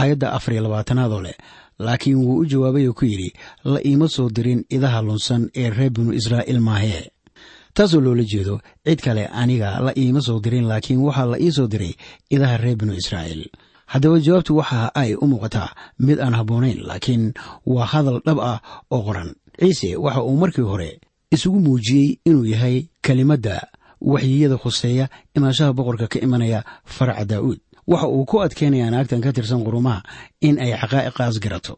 aayadda 0.00 0.28
afar 0.36 0.52
iyo 0.54 0.62
labaatanaadoo 0.66 1.20
leh 1.26 1.36
laakiin 1.86 2.16
wuu 2.24 2.38
u 2.42 2.46
jawaabay 2.50 2.84
oo 2.88 2.92
ku 2.98 3.04
yidhi 3.04 3.30
la 3.72 3.80
iima 3.88 4.08
soo 4.08 4.28
dirin 4.36 4.60
idaha 4.76 4.98
lunsan 5.06 5.42
ee 5.60 5.70
reer 5.76 5.90
binu 5.94 6.12
israa'iil 6.20 6.60
maahee 6.68 7.04
taasoo 7.76 8.00
loola 8.04 8.24
jeedo 8.32 8.54
cid 8.86 9.00
kale 9.06 9.24
aniga 9.42 9.70
la 9.86 9.92
iima 10.02 10.20
soo 10.26 10.38
dirin 10.44 10.66
laakiin 10.70 11.00
waxaa 11.06 11.26
la 11.32 11.36
ii 11.44 11.52
soo 11.56 11.66
diray 11.72 11.92
idaha 12.34 12.56
reer 12.62 12.76
binu 12.80 12.92
israa'iil. 13.02 13.42
Haddaba 13.92 14.16
jawaabtu 14.26 14.52
waxa 14.60 14.80
ay 15.02 15.10
u 15.14 15.24
muuqataa 15.30 15.70
mid 16.06 16.18
aan 16.24 16.34
habboonayn 16.38 16.80
laakiin 16.88 17.24
waa 17.74 17.86
hadal 17.92 18.18
dhab 18.26 18.38
ah 18.50 18.58
oo 18.94 19.00
qoran. 19.06 19.30
Ciise 19.60 19.96
waxa 20.04 20.20
uu 20.28 20.36
markii 20.42 20.66
hore 20.70 20.90
isugu 21.30 21.60
muujiyey 21.60 22.18
inuu 22.24 22.44
yahay 22.44 22.76
kelimadda 23.02 23.56
waxyiyada 24.00 24.56
khuseeya 24.62 25.08
imaanshaha 25.36 25.72
boqorka 25.78 26.06
ka 26.12 26.18
imanaya 26.26 26.64
faraca 26.84 27.24
daa'uud 27.24 27.58
waxa 27.86 28.08
uu 28.08 28.24
ku 28.24 28.36
adkaynayaa 28.44 28.90
naagtan 28.94 29.20
ka 29.24 29.32
tirsan 29.32 29.64
qurumaha 29.66 30.00
in 30.40 30.58
ay 30.60 30.72
xaqaa'iqaas 30.80 31.36
garato. 31.44 31.74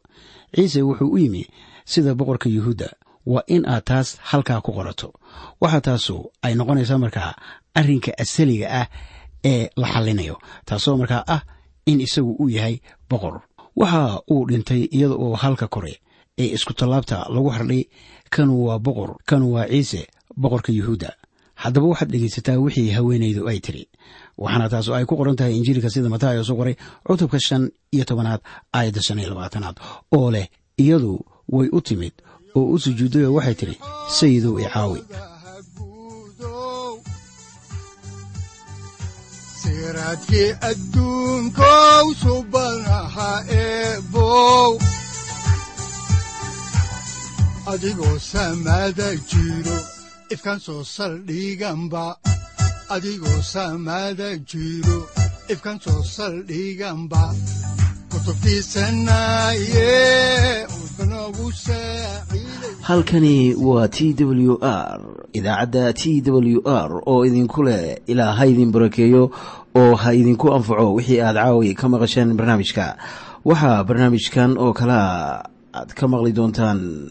Ciise 0.54 0.82
wuxuu 0.82 1.10
u 1.14 1.18
yimi 1.18 1.42
sida 1.84 2.14
boqorka 2.14 2.48
yuhuudda 2.56 2.88
waa 3.26 3.42
in 3.46 3.62
aad 3.66 3.84
taas 3.84 4.08
halkaa 4.30 4.60
ku 4.60 4.72
qorato. 4.72 5.08
Waxaa 5.62 5.80
taasu 5.86 6.16
ay 6.42 6.54
noqonaysaa 6.58 6.98
markaa 7.04 7.34
arrinka 7.78 8.10
asaliga 8.22 8.66
ah 8.80 8.86
ee 9.44 9.70
la 9.80 9.86
xallinayo 9.94 10.36
taasoo 10.68 10.96
markaa 11.00 11.24
ah 11.34 11.42
in 11.86 12.00
isagu 12.00 12.32
uu 12.42 12.48
yahay 12.56 12.76
boqor. 13.10 13.34
Waxa 13.76 14.20
uu 14.30 14.46
dhintay 14.50 14.82
iyada 14.96 15.14
oo 15.14 15.34
halka 15.42 15.66
kore 15.74 15.94
ee 16.38 16.48
isku 16.56 16.72
tallaabta 16.78 17.16
lagu 17.34 17.48
hardhay 17.56 17.82
kanu 18.34 18.54
waa 18.66 18.78
boqor 18.86 19.10
kanu 19.28 19.46
waa 19.54 19.66
ciise 19.72 20.02
boqorka 20.42 20.70
yuhuudda. 20.78 21.10
Haddaba 21.62 21.86
waxaad 21.92 22.10
dhegaysataa 22.12 22.58
wixii 22.64 22.90
haweenaydu 22.96 23.42
ay 23.50 23.58
tiri 23.64 23.82
waxaana 24.42 24.66
taasu 24.72 24.90
ay 24.96 25.04
ku 25.08 25.14
qoran 25.18 25.36
tahay 25.38 25.54
injiilka 25.58 25.90
sida 25.92 26.08
mataayo 26.14 26.42
soo 26.48 26.56
qoray 26.60 26.76
cutubka 27.06 27.38
shan 27.46 27.62
iyo 27.94 28.04
tobanaad 28.08 28.40
aayadda 28.76 29.02
shan 29.06 29.18
iyo 29.20 29.28
labaatanaad 29.32 29.76
oo 30.16 30.30
leh 30.34 30.46
iyadu 30.82 31.12
way 31.54 31.68
u 31.72 31.80
timid 31.80 32.14
oo 32.56 32.64
u 32.74 32.78
sujuudday 32.84 33.24
oo 33.28 33.34
waxay 33.36 33.54
tidhi 33.60 33.76
sayidow 34.18 34.54
i 34.60 34.64
caawi. 34.74 35.00
Siraadkii 39.60 40.50
adduunkow 40.70 42.04
subanaha 42.22 43.30
eebow 43.62 44.70
adigoo 47.66 48.18
samaada 48.18 49.08
jiro 49.30 49.76
ifkan 50.34 50.58
soo 50.60 50.82
saldhiganba 50.84 52.16
adigoo 52.94 53.40
samaada 53.42 54.36
jiro 54.50 54.98
ifkan 55.48 55.78
soo 55.80 56.02
saldhiganba 56.02 57.22
halkani 62.82 63.54
waa 63.54 63.88
t 63.88 64.14
w 64.24 64.58
r 64.62 65.00
idaacadda 65.32 65.92
t 65.92 66.22
w 66.26 66.60
r 66.66 67.02
oo 67.06 67.24
idinku 67.26 67.62
leh 67.62 67.96
ilaa 68.06 68.32
ha 68.32 68.46
idin 68.46 68.72
barakeeyo 68.72 69.30
oo 69.76 69.94
ha 69.94 70.14
idinku 70.14 70.54
anfaco 70.54 70.94
wixii 70.94 71.20
aad 71.20 71.36
caawi 71.36 71.74
ka 71.74 71.88
maqasheen 71.88 72.34
barnaamijka. 72.36 72.96
Waxaa 73.44 73.84
barnaamijkan 73.84 74.58
oo 74.58 74.72
kalaa 74.72 75.44
aad 75.74 75.94
ka 75.94 76.08
maqli 76.08 76.32
doontaan 76.32 77.10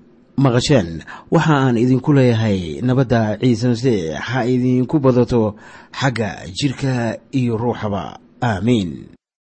maqasheen. 0.45 0.89
Waxa 1.33 1.53
aan 1.65 1.77
idinku 1.83 2.09
leeyahay 2.17 2.81
nabadda 2.87 3.37
ciise 3.41 3.65
masiix 3.71 4.17
ha 4.27 4.39
idinku 4.53 4.95
badato 5.05 5.55
xagga 5.99 6.29
jidhka 6.57 6.93
iyo 7.39 7.53
ruuxaba. 7.61 8.03
Aamiin 8.41 8.91